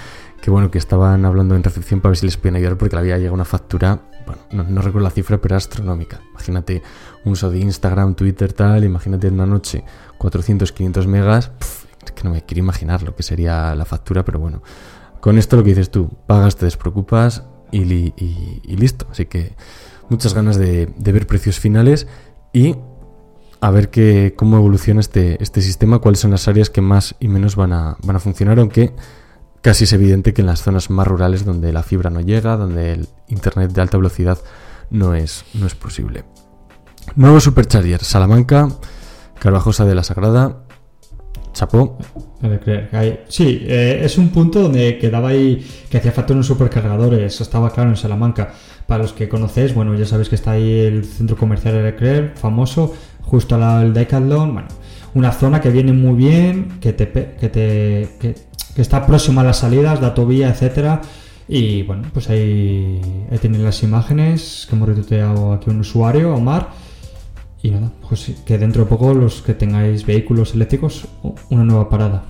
que 0.41 0.51
bueno, 0.51 0.69
que 0.71 0.77
estaban 0.77 1.25
hablando 1.25 1.55
en 1.55 1.63
recepción 1.63 1.99
para 1.99 2.11
ver 2.11 2.17
si 2.17 2.25
les 2.25 2.37
podían 2.37 2.55
ayudar 2.55 2.77
porque 2.77 2.95
le 2.95 2.99
había 3.01 3.17
llegado 3.17 3.33
una 3.33 3.45
factura, 3.45 4.01
bueno, 4.25 4.65
no, 4.69 4.81
recuerdo 4.81 5.07
la 5.07 5.11
cifra, 5.11 5.39
pero 5.39 5.55
astronómica. 5.55 6.21
Imagínate 6.31 6.83
un 7.25 7.33
uso 7.33 7.49
de 7.49 7.59
Instagram, 7.59 8.15
Twitter, 8.15 8.53
tal, 8.53 8.83
imagínate 8.83 9.27
en 9.27 9.33
una 9.35 9.45
noche 9.45 9.83
400, 10.17 10.71
500 10.71 11.07
megas, 11.07 11.51
es 12.05 12.11
que 12.11 12.23
no 12.23 12.31
me 12.31 12.43
quiero 12.43 12.59
imaginar 12.59 13.03
lo 13.03 13.15
que 13.15 13.23
sería 13.23 13.73
la 13.75 13.85
factura, 13.85 14.23
pero 14.23 14.39
bueno, 14.39 14.61
con 15.21 15.37
esto 15.37 15.55
lo 15.57 15.63
que 15.63 15.69
dices 15.69 15.91
tú, 15.91 16.09
pagas, 16.27 16.55
te 16.55 16.65
despreocupas 16.65 17.43
y, 17.71 17.85
li- 17.85 18.13
y- 18.17 18.61
y 18.63 18.75
listo. 18.77 19.07
Así 19.11 19.25
que 19.25 19.55
muchas 20.09 20.33
ganas 20.33 20.57
de, 20.57 20.91
ver 20.97 21.27
precios 21.27 21.59
finales 21.59 22.07
y 22.53 22.75
a 23.59 23.71
ver 23.71 23.89
cómo 24.35 24.57
evoluciona 24.57 24.99
este, 24.99 25.41
este 25.41 25.61
sistema, 25.61 25.99
cuáles 25.99 26.19
son 26.19 26.31
las 26.31 26.47
áreas 26.47 26.69
que 26.69 26.81
más 26.81 27.15
y 27.19 27.27
menos 27.27 27.55
van 27.55 27.73
a, 27.73 27.97
van 28.03 28.15
a 28.15 28.19
funcionar, 28.19 28.59
aunque 28.59 28.93
casi 29.61 29.85
es 29.85 29.93
evidente 29.93 30.33
que 30.33 30.41
en 30.41 30.47
las 30.47 30.61
zonas 30.61 30.89
más 30.91 31.07
rurales 31.07 31.43
donde 31.43 31.73
la 31.73 31.83
fibra 31.83 32.09
no 32.09 32.21
llega, 32.21 32.55
donde 32.55 32.93
el 32.93 33.07
internet 33.27 33.71
de 33.71 33.81
alta 33.81 33.97
velocidad 33.97 34.37
no 34.91 35.15
es, 35.15 35.43
no 35.55 35.65
es 35.65 35.75
posible. 35.75 36.23
Nuevo 37.15 37.39
Supercharger, 37.39 38.03
Salamanca, 38.03 38.69
Carvajosa 39.39 39.85
de 39.85 39.95
la 39.95 40.03
Sagrada, 40.03 40.63
Chapó, 41.57 41.97
Sí, 43.29 43.65
eh, 43.67 44.01
es 44.03 44.19
un 44.19 44.29
punto 44.29 44.61
donde 44.61 44.99
quedaba 44.99 45.29
ahí 45.29 45.65
que 45.89 45.97
hacía 45.97 46.11
falta 46.11 46.33
unos 46.33 46.45
supercargadores. 46.45 47.41
Estaba 47.41 47.71
claro 47.71 47.89
en 47.89 47.95
Salamanca. 47.95 48.53
Para 48.85 49.01
los 49.01 49.13
que 49.13 49.27
conocéis, 49.27 49.73
bueno, 49.73 49.95
ya 49.95 50.05
sabéis 50.05 50.29
que 50.29 50.35
está 50.35 50.51
ahí 50.51 50.71
el 50.71 51.03
centro 51.03 51.35
comercial 51.35 51.83
de 51.83 51.95
Creer, 51.95 52.33
famoso, 52.35 52.93
justo 53.23 53.55
al 53.55 53.61
lado 53.61 53.79
del 53.79 53.93
Decathlon. 53.95 54.53
Bueno, 54.53 54.67
una 55.15 55.31
zona 55.31 55.59
que 55.59 55.71
viene 55.71 55.93
muy 55.93 56.13
bien, 56.13 56.77
que 56.79 56.93
te, 56.93 57.09
que 57.09 57.49
te 57.49 58.09
que, 58.19 58.35
está 58.79 59.07
próxima 59.07 59.41
a 59.41 59.45
las 59.45 59.57
salidas, 59.57 59.99
de 59.99 60.05
autovía, 60.05 60.49
etcétera. 60.49 61.01
Y 61.47 61.81
bueno, 61.81 62.03
pues 62.13 62.29
ahí, 62.29 63.01
ahí 63.31 63.37
tenéis 63.39 63.63
las 63.63 63.81
imágenes 63.81 64.67
que 64.69 64.75
hemos 64.75 64.89
retuiteado 64.89 65.53
aquí 65.53 65.71
un 65.71 65.79
usuario, 65.79 66.35
Omar. 66.35 66.69
Y 67.67 67.71
nada, 67.71 67.91
pues 68.07 68.31
que 68.45 68.57
dentro 68.57 68.85
de 68.85 68.89
poco 68.89 69.13
los 69.13 69.41
que 69.41 69.53
tengáis 69.53 70.05
vehículos 70.05 70.53
eléctricos, 70.53 71.05
una 71.49 71.65
nueva 71.65 71.89
parada. 71.89 72.23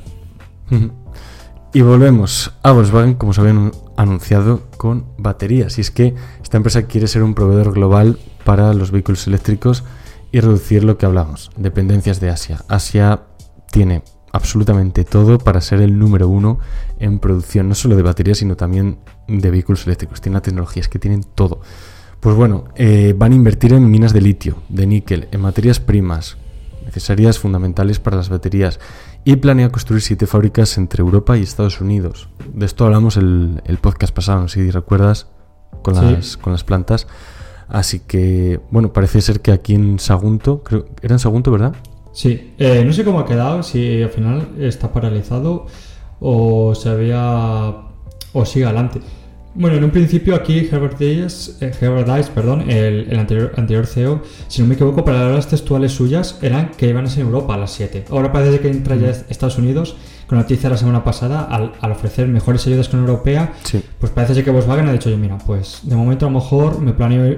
Y 1.72 1.82
volvemos 1.82 2.54
a 2.64 2.72
Volkswagen, 2.72 3.14
como 3.14 3.30
os 3.30 3.38
habían 3.38 3.72
anunciado, 3.98 4.64
con 4.78 5.06
baterías. 5.20 5.78
Y 5.78 5.82
es 5.82 5.92
que 5.92 6.16
esta 6.42 6.58
empresa 6.58 6.88
quiere 6.88 7.06
ser 7.06 7.22
un 7.22 7.36
proveedor 7.36 7.72
global 7.72 8.18
para 8.46 8.74
los 8.74 8.90
vehículos 8.90 9.28
eléctricos 9.28 9.84
y 10.32 10.40
reducir 10.40 10.84
lo 10.84 10.98
que 10.98 11.06
hablamos, 11.06 11.52
dependencias 11.56 12.20
de 12.20 12.32
Asia. 12.32 12.66
Asia 12.68 13.22
tiene 13.72 14.02
absolutamente 14.32 15.04
todo 15.04 15.38
para 15.38 15.62
ser 15.62 15.82
el 15.82 16.00
número 16.00 16.28
uno 16.30 16.58
en 16.98 17.20
producción, 17.20 17.70
no 17.70 17.76
solo 17.76 17.96
de 17.96 18.02
baterías, 18.02 18.40
sino 18.40 18.56
también 18.56 18.98
de 19.28 19.52
vehículos 19.52 19.86
eléctricos. 19.86 20.20
Tiene 20.20 20.38
la 20.38 20.42
tecnología, 20.42 20.82
es 20.82 20.90
que 20.90 20.98
tienen 20.98 21.22
todo. 21.22 21.62
Pues 22.20 22.36
bueno, 22.36 22.66
eh, 22.76 23.14
van 23.18 23.32
a 23.32 23.36
invertir 23.36 23.74
en 23.74 23.90
minas 23.90 24.14
de 24.14 24.22
litio, 24.22 24.56
de 24.70 24.88
níquel, 24.88 25.28
en 25.32 25.42
materias 25.42 25.80
primas 25.80 26.38
necesarias 26.86 27.38
fundamentales 27.38 28.00
para 28.00 28.18
las 28.18 28.30
baterías 28.30 28.80
y 29.26 29.36
planea 29.36 29.70
construir 29.70 30.02
siete 30.02 30.26
fábricas 30.26 30.78
entre 30.78 31.02
Europa 31.02 31.38
y 31.38 31.42
Estados 31.42 31.82
Unidos. 31.82 32.30
De 32.54 32.66
esto 32.66 32.86
hablamos 32.86 33.18
el, 33.18 33.62
el 33.66 33.78
podcast 33.78 34.14
pasado, 34.16 34.42
no 34.42 34.48
si 34.48 34.72
recuerdas, 34.72 35.28
con 35.84 35.96
Sí. 35.96 36.02
las, 36.02 36.38
con 36.38 36.54
las 36.54 36.64
plantas. 36.64 37.08
Así 37.68 38.00
que, 38.00 38.62
bueno, 38.72 38.94
parece 38.94 39.20
ser 39.22 39.42
que 39.42 39.52
aquí 39.52 39.76
en 39.76 40.00
Sagunto, 40.00 40.64
creo, 40.64 40.88
era 41.02 41.16
en 41.16 41.20
Sagunto, 41.20 41.52
¿verdad? 41.52 41.76
Sí, 42.14 42.54
eh, 42.58 42.84
no 42.86 42.94
sé 42.94 43.04
cómo 43.04 43.20
ha 43.20 43.26
quedado, 43.26 43.62
si 43.64 44.02
al 44.02 44.10
final 44.10 44.48
está 44.60 44.92
paralizado 44.92 45.68
o 46.22 46.74
se 46.74 46.90
había 46.90 47.76
o 48.34 48.46
sigue 48.46 48.66
adelante. 48.66 49.02
Bueno, 49.60 49.76
en 49.78 49.84
un 49.84 49.90
principio 49.90 50.36
aquí 50.36 50.70
Herbert 50.72 51.00
Dice, 51.00 51.54
eh, 51.66 51.72
Herbert 51.82 52.08
Dice, 52.08 52.30
perdón, 52.34 52.70
el, 52.70 53.08
el 53.10 53.18
anterior, 53.20 53.54
anterior 53.58 53.88
CEO, 53.88 54.22
si 54.48 54.62
no 54.62 54.68
me 54.68 54.76
equivoco, 54.76 55.04
palabras 55.04 55.48
textuales 55.48 55.94
suyas 55.94 56.38
eran 56.44 56.70
que 56.78 56.88
iban 56.88 57.06
a 57.06 57.10
ser 57.10 57.22
en 57.22 57.28
Europa 57.28 57.56
a 57.56 57.58
las 57.58 57.72
7. 57.72 58.06
Ahora 58.12 58.32
parece 58.32 58.60
que 58.60 58.70
entra 58.70 58.96
ya 58.98 59.10
Estados 59.10 59.58
Unidos, 59.58 59.98
con 60.28 60.38
noticia 60.38 60.70
la 60.70 60.78
semana 60.78 61.04
pasada, 61.04 61.42
al, 61.44 61.72
al 61.82 61.92
ofrecer 61.92 62.28
mejores 62.28 62.68
ayudas 62.68 62.94
la 62.94 63.00
europea, 63.00 63.54
Sí. 63.64 63.82
pues 64.00 64.12
parece 64.12 64.44
que 64.44 64.52
Volkswagen 64.52 64.88
ha 64.90 64.94
dicho, 64.94 65.10
oye, 65.10 65.18
mira, 65.18 65.40
pues 65.40 65.80
de 65.84 65.96
momento 65.96 66.28
a 66.28 66.30
lo 66.30 66.36
mejor 66.36 66.80
me 66.80 66.94
planeo 66.94 67.36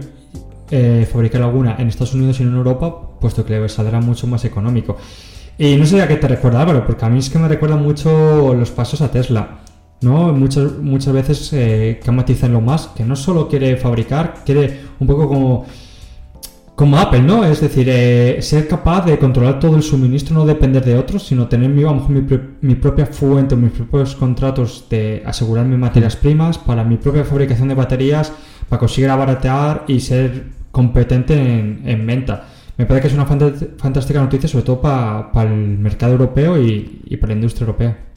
eh, 0.71 1.07
fabricar 1.09 1.41
alguna 1.41 1.77
en 1.79 1.87
Estados 1.87 2.13
Unidos 2.15 2.39
y 2.41 2.43
no 2.43 2.49
en 2.51 2.57
Europa, 2.57 2.99
puesto 3.21 3.45
que 3.45 3.57
le 3.57 3.69
saldrá 3.69 4.01
mucho 4.01 4.27
más 4.27 4.43
económico. 4.43 4.97
Y 5.57 5.75
no 5.77 5.85
sé 5.85 6.01
a 6.01 6.07
qué 6.07 6.15
te 6.17 6.27
recuerda 6.27 6.61
Álvaro, 6.61 6.85
porque 6.85 7.05
a 7.05 7.09
mí 7.09 7.19
es 7.19 7.29
que 7.29 7.39
me 7.39 7.47
recuerda 7.47 7.77
mucho 7.77 8.53
los 8.53 8.71
pasos 8.71 9.01
a 9.01 9.09
Tesla. 9.09 9.59
¿No? 10.01 10.31
Muchas, 10.33 10.77
muchas 10.77 11.13
veces 11.13 11.53
eh, 11.53 11.99
que 12.03 12.11
matizan 12.11 12.53
lo 12.53 12.61
más, 12.61 12.87
que 12.87 13.03
no 13.03 13.15
solo 13.15 13.47
quiere 13.47 13.75
fabricar, 13.77 14.43
quiere 14.45 14.81
un 14.99 15.07
poco 15.07 15.27
como, 15.27 15.65
como 16.75 16.97
Apple, 16.97 17.21
¿no? 17.21 17.43
Es 17.43 17.59
decir, 17.59 17.87
eh, 17.89 18.37
ser 18.41 18.67
capaz 18.67 19.05
de 19.05 19.19
controlar 19.19 19.59
todo 19.59 19.75
el 19.75 19.83
suministro, 19.83 20.35
no 20.35 20.45
depender 20.45 20.83
de 20.85 20.97
otros, 20.97 21.23
sino 21.27 21.47
tener 21.47 21.69
mi, 21.69 21.83
a 21.83 21.87
lo 21.87 21.95
mejor 21.95 22.11
mi, 22.11 22.39
mi 22.61 22.75
propia 22.75 23.05
fuente, 23.05 23.55
mis 23.55 23.71
propios 23.71 24.15
contratos 24.15 24.85
de 24.89 25.21
asegurarme 25.25 25.77
materias 25.77 26.15
primas 26.15 26.57
para 26.57 26.83
mi 26.83 26.97
propia 26.97 27.25
fabricación 27.25 27.67
de 27.67 27.75
baterías, 27.75 28.31
para 28.69 28.79
conseguir 28.79 29.09
abaratear 29.09 29.83
y 29.87 29.99
ser 29.99 30.45
competente 30.71 31.33
en, 31.33 31.81
en 31.85 32.07
venta. 32.07 32.47
Me 32.77 32.85
parece 32.85 33.01
que 33.01 33.07
es 33.09 33.13
una 33.13 33.25
fantástica 33.25 34.21
noticia, 34.21 34.47
sobre 34.47 34.63
todo 34.63 34.79
para 34.81 35.43
el 35.43 35.77
mercado 35.77 36.13
europeo 36.13 36.57
y 36.57 37.17
para 37.17 37.33
la 37.33 37.35
industria 37.35 37.65
europea. 37.65 38.08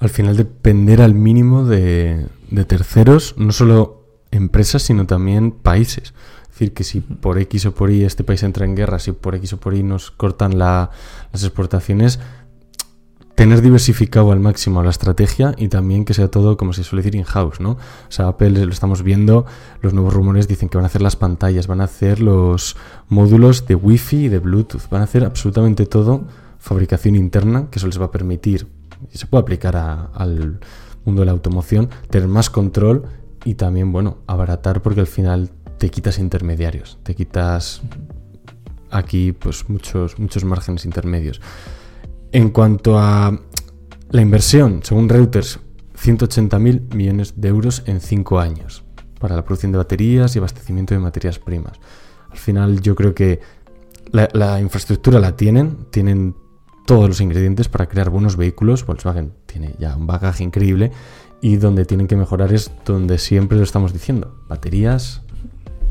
Al 0.00 0.08
final 0.10 0.36
depender 0.36 1.00
al 1.00 1.14
mínimo 1.14 1.64
de, 1.64 2.26
de 2.50 2.64
terceros, 2.64 3.34
no 3.38 3.52
solo 3.52 4.04
empresas, 4.30 4.82
sino 4.82 5.06
también 5.06 5.50
países. 5.52 6.12
Es 6.44 6.50
decir, 6.60 6.72
que 6.74 6.84
si 6.84 7.00
por 7.00 7.38
X 7.38 7.66
o 7.66 7.74
por 7.74 7.90
Y 7.90 8.04
este 8.04 8.22
país 8.24 8.42
entra 8.42 8.64
en 8.64 8.76
guerra, 8.76 8.98
si 8.98 9.12
por 9.12 9.34
X 9.34 9.54
o 9.54 9.60
por 9.60 9.74
Y 9.74 9.82
nos 9.82 10.10
cortan 10.10 10.58
la- 10.58 10.90
las 11.32 11.42
exportaciones, 11.42 12.20
tener 13.34 13.62
diversificado 13.62 14.30
al 14.30 14.38
máximo 14.38 14.80
la 14.84 14.90
estrategia 14.90 15.54
y 15.58 15.66
también 15.66 16.04
que 16.04 16.14
sea 16.14 16.28
todo, 16.28 16.56
como 16.56 16.72
se 16.72 16.84
suele 16.84 17.02
decir, 17.02 17.16
in-house, 17.18 17.58
¿no? 17.60 17.70
O 17.72 17.78
sea, 18.10 18.28
Apple 18.28 18.50
lo 18.50 18.70
estamos 18.72 19.02
viendo, 19.02 19.44
los 19.82 19.92
nuevos 19.92 20.14
rumores 20.14 20.46
dicen 20.46 20.68
que 20.68 20.78
van 20.78 20.84
a 20.84 20.86
hacer 20.86 21.02
las 21.02 21.16
pantallas, 21.16 21.66
van 21.66 21.80
a 21.80 21.84
hacer 21.84 22.20
los 22.20 22.76
módulos 23.08 23.66
de 23.66 23.74
Wi-Fi 23.74 24.26
y 24.26 24.28
de 24.28 24.38
Bluetooth, 24.38 24.88
van 24.90 25.00
a 25.00 25.04
hacer 25.04 25.24
absolutamente 25.24 25.86
todo 25.86 26.24
fabricación 26.60 27.16
interna, 27.16 27.66
que 27.70 27.78
eso 27.80 27.88
les 27.88 28.00
va 28.00 28.06
a 28.06 28.10
permitir, 28.12 28.68
y 29.12 29.18
se 29.18 29.26
puede 29.26 29.42
aplicar 29.42 29.76
al 29.76 30.60
mundo 31.04 31.22
de 31.22 31.26
la 31.26 31.32
automoción, 31.32 31.90
tener 32.10 32.28
más 32.28 32.50
control 32.50 33.04
y 33.44 33.54
también, 33.54 33.92
bueno, 33.92 34.18
abaratar 34.26 34.82
porque 34.82 35.00
al 35.00 35.06
final 35.06 35.50
te 35.78 35.90
quitas 35.90 36.18
intermediarios, 36.18 36.98
te 37.02 37.14
quitas 37.14 37.82
aquí 38.90 39.32
pues 39.32 39.68
muchos, 39.68 40.18
muchos 40.18 40.44
márgenes 40.44 40.84
intermedios. 40.84 41.40
En 42.32 42.50
cuanto 42.50 42.98
a 42.98 43.38
la 44.10 44.22
inversión, 44.22 44.80
según 44.82 45.08
Reuters, 45.08 45.60
180.000 46.02 46.94
millones 46.94 47.34
de 47.36 47.48
euros 47.48 47.82
en 47.86 48.00
5 48.00 48.40
años 48.40 48.84
para 49.18 49.36
la 49.36 49.44
producción 49.44 49.72
de 49.72 49.78
baterías 49.78 50.34
y 50.34 50.38
abastecimiento 50.38 50.94
de 50.94 51.00
materias 51.00 51.38
primas. 51.38 51.78
Al 52.30 52.38
final 52.38 52.80
yo 52.80 52.94
creo 52.94 53.14
que 53.14 53.40
la, 54.10 54.60
infraestructura 54.60 55.18
la 55.18 55.36
tienen, 55.36 55.86
tienen 55.90 56.36
todos 56.86 57.08
los 57.08 57.20
ingredientes 57.20 57.68
para 57.68 57.86
crear 57.86 58.10
buenos 58.10 58.36
vehículos. 58.36 58.84
Volkswagen 58.86 59.32
tiene 59.46 59.74
ya 59.78 59.96
un 59.96 60.06
bagaje 60.06 60.44
increíble 60.44 60.92
y 61.40 61.56
donde 61.56 61.84
tienen 61.84 62.06
que 62.06 62.16
mejorar 62.16 62.52
es 62.52 62.70
donde 62.84 63.18
siempre 63.18 63.58
lo 63.58 63.64
estamos 63.64 63.92
diciendo, 63.92 64.34
baterías 64.48 65.22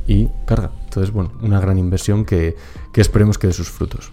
y 0.08 0.30
carga. 0.46 0.72
Entonces, 0.86 1.12
bueno, 1.12 1.32
una 1.42 1.60
gran 1.60 1.78
inversión 1.78 2.26
que, 2.26 2.56
que 2.92 3.02
esperemos 3.02 3.38
que 3.38 3.48
dé 3.48 3.54
sus 3.54 3.70
frutos. 3.70 4.12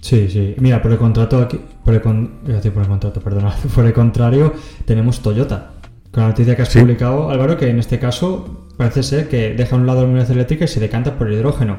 Sí, 0.00 0.28
sí. 0.30 0.54
Mira, 0.58 0.80
por 0.82 0.92
el 0.92 0.98
contrato 0.98 1.40
aquí, 1.40 1.60
por 1.84 1.94
el, 1.94 2.00
por 2.00 2.14
el 2.14 2.88
contrato, 2.88 3.20
perdona, 3.20 3.54
por 3.74 3.86
el 3.86 3.92
contrario, 3.92 4.54
tenemos 4.84 5.20
Toyota. 5.20 5.72
Con 6.12 6.22
la 6.22 6.28
noticia 6.28 6.54
que 6.54 6.62
has 6.62 6.74
publicado, 6.74 7.28
Álvaro, 7.28 7.56
que 7.56 7.68
en 7.68 7.78
este 7.78 7.98
caso 7.98 8.66
parece 8.76 9.02
ser 9.02 9.28
que 9.28 9.54
deja 9.54 9.74
a 9.74 9.78
un 9.78 9.86
lado 9.86 10.02
la 10.02 10.08
unidad 10.08 10.30
eléctrica 10.30 10.64
y 10.64 10.68
se 10.68 10.80
decanta 10.80 11.18
por 11.18 11.28
el 11.28 11.34
hidrógeno. 11.34 11.78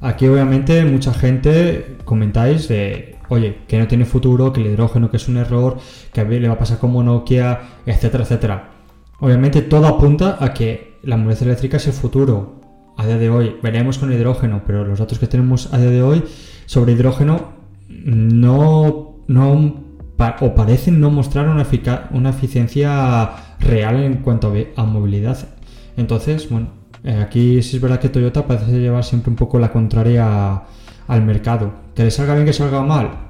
Aquí 0.00 0.26
obviamente 0.26 0.84
mucha 0.84 1.12
gente 1.12 1.98
comentáis 2.04 2.66
de, 2.68 3.18
oye, 3.30 3.60
que 3.66 3.78
no 3.78 3.88
tiene 3.88 4.04
futuro, 4.04 4.52
que 4.52 4.60
el 4.60 4.66
hidrógeno 4.66 5.10
que 5.10 5.16
es 5.16 5.28
un 5.28 5.38
error, 5.38 5.78
que 6.12 6.24
le 6.24 6.48
va 6.48 6.54
a 6.54 6.58
pasar 6.58 6.78
como 6.78 7.02
Nokia, 7.02 7.60
etcétera, 7.86 8.24
etcétera. 8.24 8.70
Obviamente 9.20 9.62
todo 9.62 9.86
apunta 9.86 10.36
a 10.38 10.52
que 10.52 10.98
la 11.02 11.16
movilidad 11.16 11.44
eléctrica 11.44 11.78
es 11.78 11.86
el 11.86 11.92
futuro. 11.94 12.60
A 12.98 13.06
día 13.06 13.16
de 13.16 13.30
hoy 13.30 13.56
veremos 13.62 13.98
con 13.98 14.12
hidrógeno, 14.12 14.62
pero 14.66 14.84
los 14.84 14.98
datos 14.98 15.18
que 15.18 15.26
tenemos 15.26 15.72
a 15.72 15.78
día 15.78 15.90
de 15.90 16.02
hoy 16.02 16.24
sobre 16.66 16.92
hidrógeno 16.92 17.52
no, 17.88 19.16
no 19.26 19.74
o 20.40 20.54
parecen 20.54 21.00
no 21.00 21.10
mostrar 21.10 21.48
una, 21.48 21.66
una 22.10 22.30
eficiencia 22.30 23.30
real 23.58 24.02
en 24.02 24.16
cuanto 24.16 24.52
a, 24.76 24.84
movilidad. 24.84 25.38
Entonces, 25.96 26.50
bueno, 26.50 26.68
eh, 27.04 27.14
aquí 27.14 27.62
sí 27.62 27.76
es 27.76 27.82
verdad 27.82 28.00
que 28.00 28.08
Toyota 28.08 28.46
parece 28.46 28.78
llevar 28.78 29.04
siempre 29.04 29.30
un 29.30 29.36
poco 29.36 29.58
la 29.58 29.72
contraria 29.72 30.62
al 31.08 31.22
mercado. 31.24 31.72
Que 32.00 32.04
le 32.04 32.10
salga 32.10 32.32
bien, 32.32 32.46
que 32.46 32.54
salga 32.54 32.82
mal. 32.82 33.28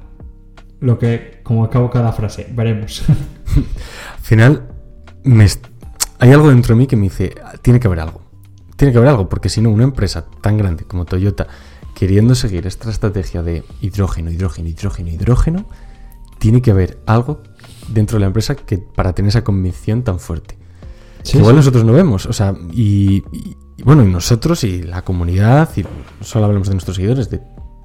Lo 0.78 0.96
que, 0.96 1.40
como 1.42 1.64
acabo 1.64 1.90
cada 1.90 2.12
frase, 2.12 2.46
veremos. 2.52 3.02
Al 3.08 4.22
final, 4.22 4.68
hay 6.20 6.30
algo 6.30 6.50
dentro 6.50 6.76
de 6.76 6.78
mí 6.78 6.86
que 6.86 6.94
me 6.94 7.02
dice, 7.02 7.34
tiene 7.62 7.80
que 7.80 7.88
haber 7.88 7.98
algo. 7.98 8.22
Tiene 8.76 8.92
que 8.92 8.98
haber 8.98 9.10
algo, 9.10 9.28
porque 9.28 9.48
si 9.48 9.60
no, 9.60 9.70
una 9.70 9.82
empresa 9.82 10.24
tan 10.40 10.56
grande 10.56 10.84
como 10.84 11.04
Toyota 11.04 11.48
queriendo 11.96 12.36
seguir 12.36 12.64
esta 12.68 12.90
estrategia 12.90 13.42
de 13.42 13.64
hidrógeno, 13.80 14.30
hidrógeno, 14.30 14.68
hidrógeno, 14.68 15.10
hidrógeno, 15.10 15.66
tiene 16.38 16.62
que 16.62 16.70
haber 16.70 17.00
algo 17.06 17.42
dentro 17.88 18.18
de 18.18 18.20
la 18.20 18.26
empresa 18.28 18.54
que 18.54 18.78
para 18.78 19.12
tener 19.14 19.30
esa 19.30 19.42
convicción 19.42 20.04
tan 20.04 20.20
fuerte. 20.20 20.56
igual 21.34 21.56
nosotros 21.56 21.82
no 21.82 21.92
vemos, 21.92 22.24
o 22.26 22.32
sea, 22.32 22.54
y, 22.70 23.24
bueno, 23.82 24.04
y 24.04 24.06
nosotros 24.06 24.62
y 24.62 24.84
la 24.84 25.02
comunidad, 25.02 25.68
y 25.74 25.82
no 25.82 25.88
solo 26.20 26.44
hablamos 26.44 26.68
de 26.68 26.74
nuestros 26.74 26.94
seguidores, 26.94 27.30
de 27.30 27.40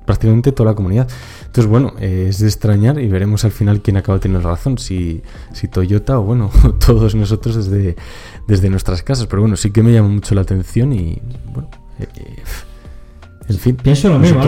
prácticamente 0.05 0.51
toda 0.51 0.71
la 0.71 0.75
comunidad. 0.75 1.07
Entonces, 1.45 1.65
bueno, 1.65 1.93
es 1.99 2.39
de 2.39 2.47
extrañar 2.47 2.99
y 2.99 3.07
veremos 3.07 3.45
al 3.45 3.51
final 3.51 3.81
quién 3.81 3.97
acaba 3.97 4.19
teniendo 4.19 4.47
razón, 4.47 4.77
si, 4.77 5.21
si 5.53 5.67
Toyota 5.67 6.19
o 6.19 6.23
bueno, 6.23 6.51
todos 6.85 7.15
nosotros 7.15 7.55
desde, 7.55 7.95
desde 8.47 8.69
nuestras 8.69 9.03
casas. 9.03 9.27
Pero 9.27 9.41
bueno, 9.41 9.55
sí 9.55 9.71
que 9.71 9.83
me 9.83 9.91
llama 9.91 10.09
mucho 10.09 10.35
la 10.35 10.41
atención 10.41 10.93
y 10.93 11.21
bueno, 11.53 11.69
eh, 11.99 12.43
en 13.47 13.57
fin. 13.57 13.75
Pienso 13.75 14.09
lo 14.09 14.19
mismo, 14.19 14.41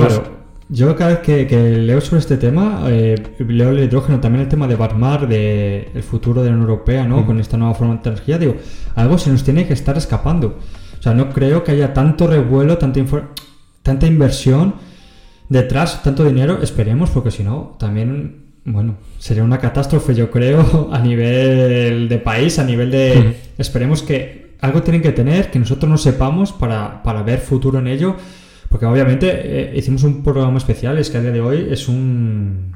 Yo 0.70 0.96
cada 0.96 1.20
vez 1.20 1.20
que, 1.20 1.78
leo 1.78 2.02
sobre 2.02 2.20
este 2.20 2.38
tema, 2.38 2.84
eh, 2.88 3.15
leo 3.39 3.70
el 3.70 3.84
hidrógeno, 3.84 4.20
también 4.20 4.43
el 4.43 4.50
tema 4.50 4.67
de 4.67 4.76
Barmar, 4.76 5.28
de 5.28 5.91
el 5.93 6.04
futuro 6.04 6.41
de 6.41 6.50
la 6.50 6.56
Unión 6.56 6.70
Europea, 6.70 7.06
¿no? 7.06 7.26
Con 7.26 7.39
esta 7.39 7.58
nueva 7.58 7.74
forma 7.74 7.96
de 7.96 8.10
energía, 8.10 8.38
digo, 8.38 8.56
algo 8.96 9.17
se 9.17 9.32
nos 9.32 9.43
tiene 9.43 9.67
que 9.67 9.74
estar 9.74 9.98
escapando. 9.98 10.58
O 11.00 11.02
sea, 11.02 11.13
no 11.13 11.30
creo 11.30 11.63
que 11.63 11.72
haya 11.72 11.93
tanto 11.93 12.28
revuelo, 12.28 12.78
tanta, 12.78 13.00
tanta 13.84 14.08
inversión 14.08 14.74
detrás, 15.49 16.03
tanto 16.03 16.23
dinero, 16.23 16.60
esperemos, 16.62 17.10
porque 17.10 17.31
si 17.31 17.43
no, 17.43 17.75
también, 17.79 18.45
bueno, 18.65 18.97
sería 19.19 19.43
una 19.43 19.60
catástrofe, 19.60 20.15
yo 20.15 20.29
creo, 20.31 20.89
a 20.93 20.99
nivel 20.99 22.10
de 22.10 22.17
país, 22.19 22.60
a 22.60 22.63
nivel 22.63 22.91
de... 22.91 23.36
Esperemos 23.57 24.03
que 24.03 24.55
algo 24.62 24.81
tienen 24.81 25.01
que 25.01 25.12
tener, 25.12 25.51
que 25.51 25.60
nosotros 25.60 25.89
no 25.89 25.97
sepamos 25.97 26.51
para, 26.51 27.03
para 27.03 27.21
ver 27.23 27.39
futuro 27.39 27.79
en 27.79 27.88
ello 27.88 28.15
porque 28.69 28.86
obviamente 28.86 29.29
eh, 29.31 29.77
hicimos 29.77 30.03
un 30.03 30.23
programa 30.23 30.57
especial, 30.57 30.97
es 30.97 31.10
que 31.10 31.17
a 31.17 31.21
día 31.21 31.31
de 31.31 31.41
hoy 31.41 31.67
es 31.69 31.88
un 31.88 32.73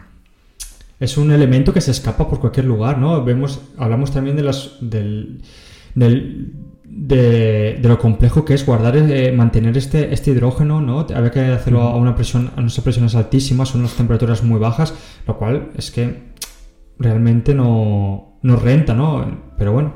es 0.99 1.17
un 1.17 1.31
elemento 1.31 1.73
que 1.73 1.81
se 1.81 1.91
escapa 1.91 2.29
por 2.29 2.39
cualquier 2.39 2.65
lugar, 2.65 2.99
¿no? 2.99 3.23
Vemos, 3.23 3.59
hablamos 3.77 4.11
también 4.11 4.35
de 4.35 4.43
las 4.43 4.77
del, 4.81 5.41
de, 6.93 7.79
lo 7.81 7.97
complejo 7.97 8.43
que 8.43 8.53
es 8.53 8.65
guardar, 8.65 8.97
eh, 8.97 9.31
mantener 9.31 9.77
este, 9.77 10.13
este 10.13 10.31
hidrógeno, 10.31 10.81
¿no? 10.81 10.99
Había 11.15 11.31
que 11.31 11.39
hacerlo 11.39 11.81
a 11.81 11.95
una 11.95 12.15
presión, 12.15 12.51
a 12.55 12.59
unas 12.59 12.79
presiones 12.81 13.15
altísimas, 13.15 13.69
son 13.69 13.81
unas 13.81 13.93
temperaturas 13.93 14.43
muy 14.43 14.59
bajas, 14.59 14.93
lo 15.25 15.37
cual 15.37 15.69
es 15.75 15.91
que 15.91 16.31
realmente 16.99 17.55
no, 17.55 18.37
no 18.41 18.55
renta, 18.57 18.93
¿no? 18.93 19.25
Pero 19.57 19.71
bueno, 19.71 19.93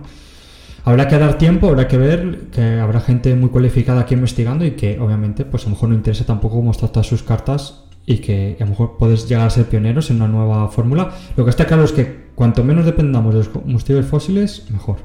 Habrá 0.86 1.08
que 1.08 1.18
dar 1.18 1.40
tiempo, 1.40 1.68
habrá 1.68 1.88
que 1.88 1.98
ver 1.98 2.50
que 2.52 2.80
habrá 2.80 3.02
gente 3.02 3.34
muy 3.34 3.50
cualificada 3.50 4.02
aquí 4.02 4.14
investigando 4.14 4.66
y 4.66 4.72
que 4.72 5.00
obviamente 5.00 5.44
pues 5.44 5.64
a 5.64 5.66
lo 5.66 5.72
mejor 5.72 5.90
no 5.90 5.96
interesa 5.96 6.26
tampoco 6.26 6.62
mostrar 6.62 6.92
todas 6.92 7.08
sus 7.08 7.24
cartas 7.24 7.86
y 8.06 8.20
que 8.20 8.56
a 8.60 8.66
lo 8.66 8.70
mejor 8.70 8.98
puedes 9.00 9.28
llegar 9.28 9.48
a 9.48 9.50
ser 9.50 9.66
pioneros 9.66 10.12
en 10.12 10.18
una 10.18 10.28
nueva 10.28 10.68
fórmula. 10.70 11.12
Lo 11.36 11.44
que 11.44 11.50
está 11.50 11.66
claro 11.66 11.86
es 11.86 11.92
que 11.92 12.30
cuanto 12.36 12.64
menos 12.64 12.86
dependamos 12.86 13.34
de 13.34 13.40
los 13.40 13.50
combustibles 13.50 14.06
fósiles, 14.06 14.68
mejor. 14.70 14.98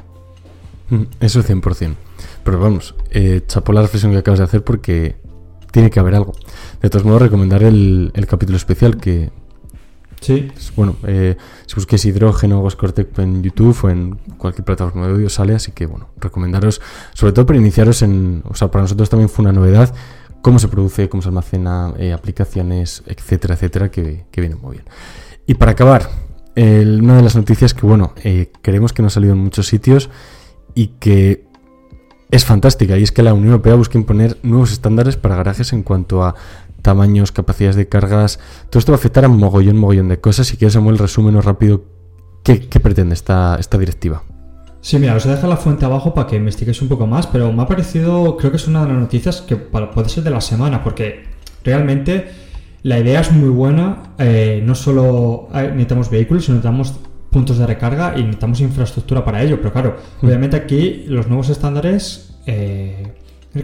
Mm, 0.90 1.02
eso 1.20 1.40
es 1.40 1.46
100%. 1.46 1.96
Pero 2.44 2.58
vamos, 2.60 2.94
eh, 3.10 3.42
chapó 3.46 3.72
la 3.72 3.82
reflexión 3.82 4.12
que 4.12 4.18
acabas 4.18 4.38
de 4.38 4.44
hacer 4.44 4.64
porque 4.64 5.16
tiene 5.72 5.90
que 5.90 6.00
haber 6.00 6.14
algo. 6.14 6.32
De 6.82 6.90
todos 6.90 7.04
modos, 7.04 7.22
recomendar 7.22 7.62
el, 7.62 8.10
el 8.14 8.26
capítulo 8.26 8.56
especial 8.56 8.96
que, 8.96 9.30
Sí. 10.20 10.52
Bueno, 10.76 10.96
eh, 11.06 11.36
si 11.66 11.74
busquéis 11.74 12.04
hidrógeno 12.04 12.62
o 12.62 12.70
Scortec 12.70 13.18
en 13.18 13.42
YouTube 13.42 13.76
o 13.84 13.88
en 13.88 14.16
cualquier 14.36 14.64
plataforma 14.64 15.06
de 15.06 15.14
audio 15.14 15.30
sale, 15.30 15.54
así 15.54 15.72
que 15.72 15.86
bueno, 15.86 16.10
recomendaros, 16.18 16.80
sobre 17.14 17.32
todo 17.32 17.46
para 17.46 17.58
iniciaros 17.58 18.02
en, 18.02 18.42
o 18.46 18.54
sea, 18.54 18.70
para 18.70 18.82
nosotros 18.82 19.08
también 19.08 19.30
fue 19.30 19.44
una 19.44 19.52
novedad, 19.52 19.94
cómo 20.42 20.58
se 20.58 20.68
produce, 20.68 21.08
cómo 21.08 21.22
se 21.22 21.28
almacena, 21.28 21.94
eh, 21.98 22.12
aplicaciones, 22.12 23.02
etcétera, 23.06 23.54
etcétera, 23.54 23.90
que, 23.90 24.26
que 24.30 24.40
viene 24.42 24.56
muy 24.56 24.72
bien. 24.72 24.84
Y 25.46 25.54
para 25.54 25.72
acabar, 25.72 26.10
una 26.54 27.16
de 27.16 27.22
las 27.22 27.34
noticias 27.34 27.72
que, 27.72 27.86
bueno, 27.86 28.12
eh, 28.22 28.52
creemos 28.60 28.92
que 28.92 29.00
no 29.00 29.08
ha 29.08 29.10
salido 29.10 29.32
en 29.32 29.38
muchos 29.38 29.66
sitios 29.66 30.10
y 30.74 30.88
que 30.98 31.44
es 32.30 32.44
fantástica, 32.44 32.96
y 32.96 33.02
es 33.02 33.12
que 33.12 33.22
la 33.22 33.34
Unión 33.34 33.48
Europea 33.48 33.74
busca 33.74 33.98
imponer 33.98 34.38
nuevos 34.42 34.72
estándares 34.72 35.16
para 35.16 35.36
garajes 35.36 35.72
en 35.72 35.82
cuanto 35.82 36.22
a 36.22 36.34
tamaños, 36.82 37.32
capacidades 37.32 37.76
de 37.76 37.88
cargas. 37.88 38.38
Todo 38.70 38.78
esto 38.78 38.92
va 38.92 38.96
a 38.96 39.00
afectar 39.00 39.24
a 39.24 39.28
mogollón, 39.28 39.76
mogollón 39.76 40.08
de 40.08 40.20
cosas. 40.20 40.46
Si 40.46 40.56
quieres, 40.56 40.74
Samuel, 40.74 40.98
resúmenos 40.98 41.44
rápido 41.44 41.84
qué, 42.42 42.80
pretende 42.80 43.14
esta, 43.14 43.56
esta 43.58 43.78
directiva. 43.78 44.22
Sí, 44.80 44.98
mira, 44.98 45.14
os 45.14 45.24
dejar 45.24 45.48
la 45.48 45.56
fuente 45.56 45.84
abajo 45.84 46.14
para 46.14 46.26
que 46.26 46.36
investiguéis 46.36 46.80
un 46.80 46.88
poco 46.88 47.06
más, 47.06 47.26
pero 47.26 47.52
me 47.52 47.62
ha 47.62 47.66
parecido, 47.66 48.36
creo 48.38 48.50
que 48.50 48.56
es 48.56 48.66
una 48.66 48.82
de 48.82 48.92
las 48.92 48.98
noticias 48.98 49.42
que 49.42 49.56
puede 49.56 50.08
ser 50.08 50.24
de 50.24 50.30
la 50.30 50.40
semana, 50.40 50.82
porque 50.82 51.24
realmente 51.64 52.30
la 52.82 52.98
idea 52.98 53.20
es 53.20 53.30
muy 53.30 53.50
buena. 53.50 54.14
Eh, 54.18 54.62
no 54.64 54.74
solo 54.74 55.48
necesitamos 55.52 56.10
vehículos, 56.10 56.44
sino 56.46 56.56
necesitamos 56.56 56.94
puntos 57.30 57.58
de 57.58 57.66
recarga 57.66 58.14
y 58.16 58.22
necesitamos 58.22 58.60
infraestructura 58.60 59.24
para 59.24 59.42
ello. 59.42 59.58
Pero 59.58 59.72
claro, 59.72 59.96
mm. 60.20 60.26
obviamente 60.26 60.56
aquí 60.56 61.04
los 61.06 61.28
nuevos 61.28 61.48
estándares 61.48 62.36
eh, 62.46 63.12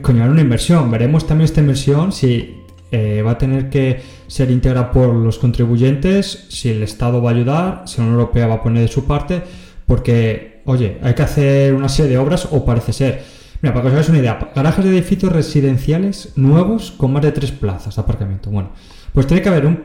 conllevan 0.03 0.31
una 0.31 0.41
inversión. 0.41 0.91
Veremos 0.91 1.27
también 1.27 1.47
esta 1.47 1.61
inversión 1.61 2.13
si 2.13 2.63
eh, 2.93 3.23
va 3.23 3.33
a 3.33 3.39
tener 3.39 3.69
que 3.69 4.01
ser 4.29 4.51
íntegra 4.51 4.93
por 4.93 5.15
los 5.15 5.39
contribuyentes, 5.39 6.47
si 6.49 6.71
el 6.71 6.83
Estado 6.83 7.21
va 7.21 7.31
a 7.31 7.35
ayudar, 7.35 7.83
si 7.87 7.99
la 7.99 8.05
Unión 8.05 8.21
Europea 8.21 8.47
va 8.47 8.55
a 8.55 8.63
poner 8.63 8.83
de 8.83 8.89
su 8.89 9.05
parte, 9.05 9.43
porque, 9.87 10.63
oye, 10.67 10.99
hay 11.03 11.15
que 11.15 11.23
hacer 11.23 11.75
una 11.75 11.89
serie 11.89 12.13
de 12.13 12.19
obras 12.19 12.49
o 12.51 12.65
parece 12.65 12.93
ser. 12.93 13.25
Mira, 13.63 13.73
para 13.73 13.83
que 13.83 13.89
os 13.89 13.93
hagáis 13.95 14.09
una 14.09 14.19
idea, 14.19 14.51
garajes 14.55 14.85
de 14.85 14.91
edificios 14.91 15.33
residenciales 15.33 16.33
nuevos 16.37 16.93
con 16.93 17.13
más 17.13 17.23
de 17.23 17.33
tres 17.33 17.51
plazas 17.51 17.97
de 17.97 18.03
aparcamiento. 18.03 18.51
Bueno, 18.51 18.71
Pues 19.17 19.27
tiene 19.27 19.43
que 19.43 19.49
haber 19.49 19.65
un 19.65 19.83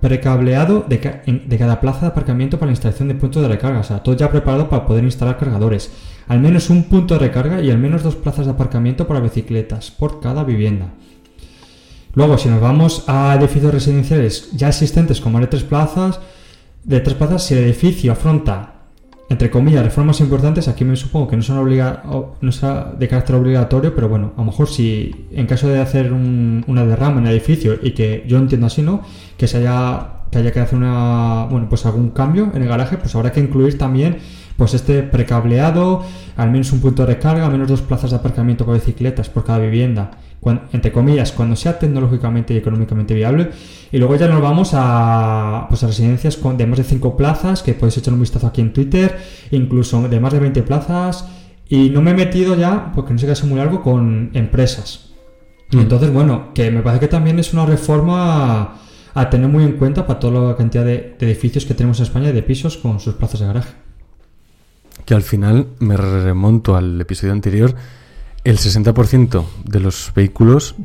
precableado 0.00 0.86
de, 0.88 0.98
de, 1.44 1.58
cada 1.58 1.80
plaza 1.80 2.02
de 2.02 2.06
aparcamiento 2.06 2.56
para 2.56 2.68
la 2.68 2.74
instalación 2.74 3.08
de 3.08 3.16
puntos 3.16 3.42
de 3.42 3.48
recarga. 3.48 3.80
O 3.80 3.82
sea, 3.82 4.04
todo 4.04 4.14
ya 4.14 4.30
preparado 4.30 4.68
para 4.68 4.86
poder 4.86 5.02
instalar 5.02 5.38
cargadores. 5.38 5.90
Al 6.28 6.38
menos 6.38 6.70
un 6.70 6.84
punto 6.84 7.14
de 7.14 7.18
recarga 7.18 7.60
y 7.60 7.72
al 7.72 7.78
menos 7.78 8.04
dos 8.04 8.14
plazas 8.14 8.46
de 8.46 8.52
aparcamiento 8.52 9.08
para 9.08 9.18
bicicletas 9.18 9.90
por 9.90 10.20
cada 10.20 10.44
vivienda. 10.44 10.90
Luego, 12.14 12.38
si 12.38 12.48
nos 12.48 12.60
vamos 12.60 13.02
a 13.08 13.34
edificios 13.34 13.74
residenciales 13.74 14.50
ya 14.52 14.68
existentes 14.68 15.20
con 15.20 15.32
más 15.32 15.40
de 15.40 15.48
tres 15.48 15.64
plazas, 15.64 16.20
de 16.84 17.00
tres 17.00 17.16
plazas, 17.16 17.42
si 17.42 17.54
el 17.54 17.64
edificio 17.64 18.12
afronta 18.12 18.77
entre 19.30 19.50
comillas, 19.50 19.84
reformas 19.84 20.20
importantes, 20.20 20.68
aquí 20.68 20.84
me 20.84 20.96
supongo 20.96 21.28
que 21.28 21.36
no 21.36 21.42
son, 21.42 21.58
obliga 21.58 22.02
no 22.40 22.50
de 22.98 23.08
carácter 23.08 23.36
obligatorio, 23.36 23.94
pero 23.94 24.08
bueno, 24.08 24.32
a 24.36 24.40
lo 24.40 24.46
mejor 24.46 24.68
si 24.68 25.26
en 25.32 25.46
caso 25.46 25.68
de 25.68 25.80
hacer 25.80 26.12
una 26.12 26.84
derrama 26.86 27.20
en 27.20 27.26
el 27.26 27.32
edificio 27.32 27.78
y 27.82 27.90
que 27.90 28.24
yo 28.26 28.38
entiendo 28.38 28.66
así, 28.66 28.80
¿no? 28.80 29.02
Que 29.36 29.46
se 29.46 29.58
haya 29.58 30.14
que 30.30 30.38
haya 30.38 30.52
que 30.52 30.60
hacer 30.60 30.78
una 30.78 31.46
bueno 31.50 31.68
pues 31.68 31.86
algún 31.86 32.10
cambio 32.10 32.50
en 32.54 32.62
el 32.62 32.68
garaje 32.68 32.98
pues 32.98 33.14
habrá 33.14 33.32
que 33.32 33.40
incluir 33.40 33.78
también 33.78 34.18
pues 34.56 34.74
este 34.74 35.02
precableado 35.02 36.02
al 36.36 36.50
menos 36.50 36.70
un 36.72 36.80
punto 36.80 37.06
de 37.06 37.14
recarga 37.14 37.46
al 37.46 37.52
menos 37.52 37.68
dos 37.68 37.80
plazas 37.80 38.10
de 38.10 38.16
aparcamiento 38.16 38.66
con 38.66 38.74
bicicletas 38.74 39.30
por 39.30 39.44
cada 39.44 39.58
vivienda 39.58 40.10
entre 40.72 40.92
comillas, 40.92 41.32
cuando 41.32 41.56
sea 41.56 41.78
tecnológicamente 41.78 42.54
y 42.54 42.58
económicamente 42.58 43.14
viable. 43.14 43.50
Y 43.90 43.98
luego 43.98 44.16
ya 44.16 44.28
nos 44.28 44.40
vamos 44.40 44.70
a, 44.72 45.66
pues 45.68 45.82
a 45.82 45.88
residencias 45.88 46.36
con, 46.36 46.56
de 46.56 46.66
más 46.66 46.78
de 46.78 46.84
5 46.84 47.16
plazas, 47.16 47.62
que 47.62 47.74
podéis 47.74 47.98
echar 47.98 48.14
un 48.14 48.20
vistazo 48.20 48.46
aquí 48.46 48.60
en 48.60 48.72
Twitter, 48.72 49.18
incluso 49.50 50.08
de 50.08 50.20
más 50.20 50.32
de 50.32 50.38
20 50.40 50.62
plazas. 50.62 51.28
Y 51.68 51.90
no 51.90 52.00
me 52.00 52.12
he 52.12 52.14
metido 52.14 52.54
ya, 52.54 52.92
porque 52.94 53.12
no 53.12 53.18
sé 53.18 53.26
qué 53.26 53.32
es 53.32 53.44
muy 53.44 53.58
largo, 53.58 53.82
con 53.82 54.30
empresas. 54.34 55.10
Mm. 55.72 55.80
Entonces, 55.80 56.12
bueno, 56.12 56.54
que 56.54 56.70
me 56.70 56.82
parece 56.82 57.00
que 57.00 57.08
también 57.08 57.38
es 57.38 57.52
una 57.52 57.66
reforma 57.66 58.78
a 59.14 59.30
tener 59.30 59.48
muy 59.48 59.64
en 59.64 59.72
cuenta 59.72 60.06
para 60.06 60.20
toda 60.20 60.48
la 60.48 60.56
cantidad 60.56 60.84
de, 60.84 61.16
de 61.18 61.26
edificios 61.26 61.64
que 61.66 61.74
tenemos 61.74 61.98
en 61.98 62.04
España 62.04 62.32
de 62.32 62.42
pisos 62.42 62.76
con 62.76 63.00
sus 63.00 63.14
plazas 63.14 63.40
de 63.40 63.46
garaje. 63.46 63.72
Que 65.04 65.14
al 65.14 65.22
final 65.22 65.66
me 65.78 65.96
remonto 65.96 66.76
al 66.76 67.00
episodio 67.00 67.32
anterior 67.32 67.74
el 68.44 68.58
60% 68.58 69.44
de 69.64 69.80
los 69.80 70.12
vehículos 70.14 70.76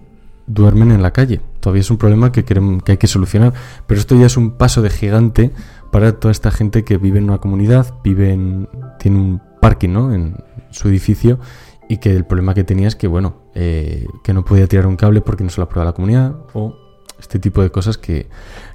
duermen 0.48 0.92
en 0.92 1.02
la 1.02 1.12
calle. 1.12 1.42
Todavía 1.60 1.82
es 1.82 1.92
un 1.92 1.98
problema 1.98 2.32
que, 2.32 2.44
que 2.44 2.92
hay 2.92 2.98
que 2.98 3.08
solucionar, 3.08 3.54
pero 3.88 4.00
esto 4.00 4.16
ya 4.16 4.26
es 4.26 4.38
un 4.38 4.52
paso 4.52 4.82
de 4.82 4.90
gigante 4.90 5.52
para 5.92 6.20
toda 6.20 6.32
esta 6.32 6.52
gente 6.52 6.84
que 6.84 6.98
vive 6.98 7.20
en 7.20 7.26
una 7.26 7.38
comunidad, 7.38 7.94
vive 8.04 8.32
en, 8.32 8.68
tiene 9.00 9.20
un 9.20 9.42
parking 9.62 9.90
¿no? 9.90 10.14
en 10.14 10.36
su 10.72 10.90
edificio 10.90 11.40
y 11.88 11.98
que 11.98 12.12
el 12.16 12.26
problema 12.26 12.54
que 12.54 12.64
tenía 12.64 12.88
es 12.88 12.96
que, 12.96 13.08
bueno, 13.08 13.36
eh, 13.56 14.08
que 14.24 14.34
no 14.34 14.44
podía 14.44 14.68
tirar 14.68 14.88
un 14.88 14.96
cable 14.96 15.22
porque 15.22 15.44
no 15.44 15.50
se 15.50 15.62
lo 15.62 15.66
aprueba 15.66 15.86
la 15.86 15.94
comunidad 15.94 16.36
o 16.54 16.76
este 17.20 17.40
tipo 17.40 17.62
de 17.62 17.70
cosas 17.70 17.98
que, 17.98 18.28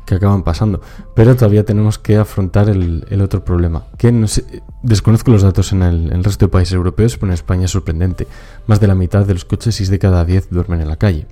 que 0.09 0.15
acaban 0.15 0.43
pasando. 0.43 0.81
Pero 1.15 1.37
todavía 1.37 1.65
tenemos 1.65 1.99
que 1.99 2.17
afrontar 2.17 2.71
el, 2.71 3.21
otro 3.21 3.45
problema, 3.45 3.85
que 3.99 4.11
no 4.11 4.27
sé, 4.27 4.63
desconozco 4.83 5.31
los 5.31 5.43
datos 5.43 5.73
en 5.73 5.83
el, 5.83 6.25
resto 6.25 6.47
de 6.47 6.51
países 6.51 6.75
europeos, 6.75 7.17
pero 7.17 7.29
en 7.29 7.35
España 7.35 7.67
es 7.67 7.73
sorprendente. 7.73 8.27
Más 8.67 8.81
de 8.81 8.87
la 8.87 8.95
mitad 8.95 9.27
de 9.27 9.35
los 9.35 9.45
coches, 9.45 9.75
6 9.75 9.91
de 9.91 9.99
cada 9.99 10.25
10, 10.25 10.49
duermen 10.51 10.81
en 10.81 10.89
la 10.89 10.97
calle. 10.97 11.27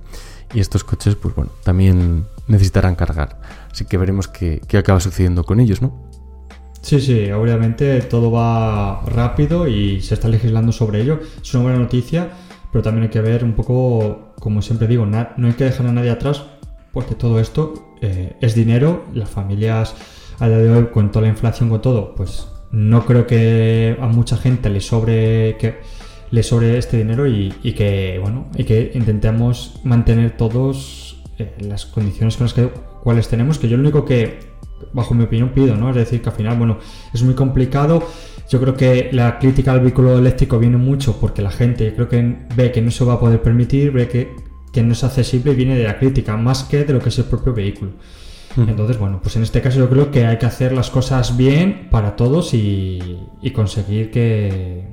Y 0.53 0.59
estos 0.59 0.83
coches, 0.83 1.15
pues 1.15 1.35
bueno, 1.35 1.51
también 1.63 2.25
necesitarán 2.47 2.95
cargar. 2.95 3.39
Así 3.71 3.85
que 3.85 3.97
veremos 3.97 4.27
qué, 4.27 4.61
qué 4.67 4.77
acaba 4.77 4.99
sucediendo 4.99 5.43
con 5.43 5.59
ellos, 5.59 5.81
¿no? 5.81 6.07
Sí, 6.81 7.01
sí, 7.01 7.31
obviamente 7.31 8.01
todo 8.01 8.31
va 8.31 9.01
rápido 9.07 9.67
y 9.67 10.01
se 10.01 10.13
está 10.13 10.29
legislando 10.29 10.71
sobre 10.71 11.01
ello. 11.01 11.19
Es 11.41 11.53
una 11.55 11.63
buena 11.63 11.79
noticia, 11.79 12.29
pero 12.71 12.83
también 12.83 13.05
hay 13.05 13.09
que 13.09 13.21
ver 13.21 13.43
un 13.43 13.53
poco, 13.53 14.33
como 14.39 14.61
siempre 14.61 14.87
digo, 14.87 15.05
no 15.05 15.47
hay 15.47 15.53
que 15.53 15.65
dejar 15.65 15.87
a 15.87 15.91
nadie 15.91 16.11
atrás 16.11 16.45
porque 16.97 17.13
todo 17.13 17.39
esto 17.39 17.93
eh, 18.01 18.37
es 18.41 18.55
dinero, 18.55 19.05
las 19.13 19.29
familias 19.29 19.93
a 20.39 20.47
día 20.47 20.57
de 20.57 20.71
hoy 20.71 20.87
con 20.87 21.11
toda 21.11 21.25
la 21.25 21.27
inflación, 21.27 21.69
con 21.69 21.79
todo, 21.79 22.15
pues 22.15 22.47
no 22.71 23.05
creo 23.05 23.27
que 23.27 23.95
a 24.01 24.07
mucha 24.07 24.35
gente 24.35 24.71
le 24.71 24.81
sobre 24.81 25.57
que 25.59 25.75
le 26.31 26.41
sobre 26.41 26.79
este 26.79 26.97
dinero 26.97 27.27
y, 27.27 27.51
que 27.77 28.17
bueno 28.19 28.47
y 28.55 28.63
que 28.63 28.93
intentemos 28.95 29.79
mantener 29.83 30.37
todos 30.37 31.21
eh, 31.37 31.53
las 31.59 31.85
condiciones 31.85 32.35
con 32.35 32.45
las 32.45 32.55
que 32.55 32.67
cuales 33.03 33.27
tenemos 33.27 33.59
que 33.59 33.69
yo 33.69 33.77
lo 33.77 33.83
único 33.83 34.03
que 34.03 34.39
bajo 34.91 35.13
mi 35.13 35.25
opinión 35.25 35.49
pido 35.49 35.77
no 35.77 35.91
es 35.91 35.95
decir 35.97 36.23
que 36.23 36.29
al 36.29 36.35
final 36.35 36.57
bueno 36.57 36.79
es 37.13 37.21
muy 37.21 37.35
complicado. 37.35 38.01
Yo 38.49 38.59
creo 38.59 38.75
que 38.75 39.09
la 39.11 39.37
crítica 39.37 39.73
al 39.73 39.81
vehículo 39.81 40.17
eléctrico 40.17 40.57
viene 40.57 40.77
mucho 40.77 41.19
porque 41.19 41.43
la 41.43 41.51
gente 41.51 41.93
creo 41.93 42.09
que 42.09 42.47
ve 42.55 42.71
que 42.71 42.81
no 42.81 42.89
se 42.89 43.05
va 43.05 43.13
a 43.13 43.19
poder 43.19 43.39
permitir 43.43 43.91
ve 43.91 44.07
que 44.07 44.46
que 44.77 44.83
no 44.83 44.93
es 44.93 45.03
accesible 45.03 45.55
viene 45.55 45.75
de 45.75 45.85
la 45.85 45.97
crítica, 45.97 46.37
más 46.37 46.63
que 46.65 46.85
de 46.85 46.93
lo 46.93 46.99
que 46.99 47.09
es 47.09 47.17
el 47.17 47.25
propio 47.25 47.51
vehículo. 47.51 47.93
Entonces, 48.55 48.99
bueno, 48.99 49.19
pues 49.23 49.35
en 49.35 49.41
este 49.41 49.59
caso 49.59 49.79
yo 49.79 49.89
creo 49.89 50.11
que 50.11 50.27
hay 50.27 50.37
que 50.37 50.45
hacer 50.45 50.71
las 50.71 50.91
cosas 50.91 51.35
bien 51.35 51.87
para 51.89 52.15
todos 52.15 52.53
y, 52.53 53.17
conseguir 53.55 54.11
que 54.11 54.87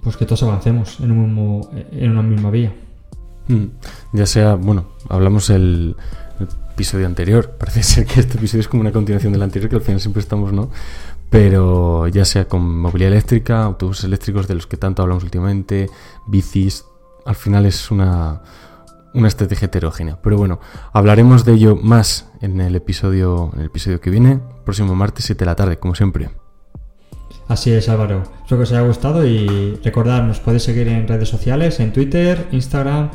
pues 0.00 0.16
que 0.16 0.26
todos 0.26 0.44
avancemos 0.44 1.00
en, 1.00 1.10
un 1.10 1.68
en 1.90 2.10
una 2.12 2.22
misma 2.22 2.52
vía. 2.52 2.72
Ya 4.12 4.26
sea, 4.26 4.54
bueno, 4.54 4.90
hablamos 5.08 5.50
el, 5.50 5.96
el, 6.38 6.48
episodio 6.72 7.06
anterior, 7.06 7.56
parece 7.58 7.82
ser 7.82 8.06
que 8.06 8.20
este 8.20 8.38
episodio 8.38 8.60
es 8.60 8.68
como 8.68 8.82
una 8.82 8.92
continuación 8.92 9.32
del 9.32 9.42
anterior, 9.42 9.68
que 9.68 9.76
al 9.76 9.82
final 9.82 10.00
siempre 10.00 10.20
estamos, 10.20 10.52
¿no? 10.52 10.70
Pero 11.30 12.06
ya 12.06 12.24
sea 12.24 12.44
con 12.44 12.78
movilidad 12.78 13.10
eléctrica, 13.10 13.64
autobuses 13.64 14.04
eléctricos 14.04 14.46
de 14.46 14.54
los 14.54 14.68
que 14.68 14.76
tanto 14.76 15.02
hablamos 15.02 15.24
últimamente, 15.24 15.90
bicis, 16.28 16.84
al 17.24 17.34
final 17.34 17.66
es 17.66 17.90
una, 17.90 18.42
una 19.14 19.28
estrategia 19.28 19.66
heterogénea. 19.66 20.18
Pero 20.20 20.36
bueno, 20.36 20.60
hablaremos 20.92 21.44
de 21.44 21.54
ello 21.54 21.76
más 21.76 22.30
en 22.40 22.60
el 22.60 22.74
episodio, 22.76 23.50
en 23.54 23.60
el 23.60 23.66
episodio 23.66 24.00
que 24.00 24.10
viene, 24.10 24.40
próximo 24.64 24.94
martes 24.94 25.24
7 25.26 25.38
de 25.38 25.46
la 25.46 25.56
tarde, 25.56 25.78
como 25.78 25.94
siempre. 25.94 26.30
Así 27.48 27.70
es, 27.70 27.88
Álvaro. 27.88 28.22
Espero 28.42 28.58
que 28.58 28.62
os 28.62 28.72
haya 28.72 28.82
gustado 28.82 29.26
y 29.26 29.78
recordad, 29.82 30.22
nos 30.22 30.40
podéis 30.40 30.62
seguir 30.62 30.88
en 30.88 31.06
redes 31.06 31.28
sociales, 31.28 31.78
en 31.80 31.92
Twitter, 31.92 32.48
Instagram. 32.52 33.10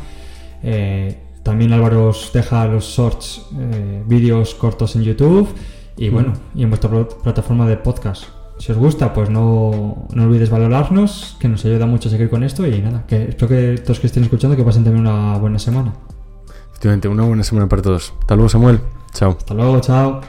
Eh, 0.63 1.17
también 1.43 1.73
Álvaro 1.73 2.09
os 2.09 2.31
deja 2.33 2.65
los 2.67 2.85
shorts, 2.85 3.47
eh, 3.57 4.03
vídeos 4.05 4.53
cortos 4.55 4.95
en 4.95 5.03
YouTube 5.03 5.49
y 5.97 6.09
bueno, 6.09 6.33
y 6.53 6.63
en 6.63 6.69
vuestra 6.69 6.89
plataforma 6.89 7.67
de 7.67 7.77
podcast. 7.77 8.38
Si 8.59 8.73
os 8.73 8.77
gusta, 8.77 9.13
pues 9.13 9.29
no, 9.29 10.05
no 10.13 10.23
olvides 10.23 10.49
valorarnos, 10.49 11.37
que 11.39 11.47
nos 11.47 11.63
ayuda 11.63 11.85
mucho 11.85 12.09
a 12.09 12.11
seguir 12.11 12.29
con 12.29 12.43
esto 12.43 12.67
y 12.67 12.81
nada, 12.81 13.05
que 13.07 13.29
espero 13.29 13.47
que 13.47 13.77
todos 13.77 14.01
que 14.01 14.07
estén 14.07 14.23
escuchando 14.23 14.57
que 14.57 14.63
pasen 14.63 14.83
también 14.83 15.07
una 15.07 15.37
buena 15.37 15.57
semana. 15.57 15.93
Efectivamente, 16.69 17.07
una 17.07 17.23
buena 17.23 17.43
semana 17.43 17.69
para 17.69 17.81
todos. 17.81 18.13
Hasta 18.19 18.35
luego, 18.35 18.49
Samuel. 18.49 18.81
Chao. 19.13 19.37
Hasta 19.39 19.53
luego, 19.53 19.79
chao. 19.79 20.21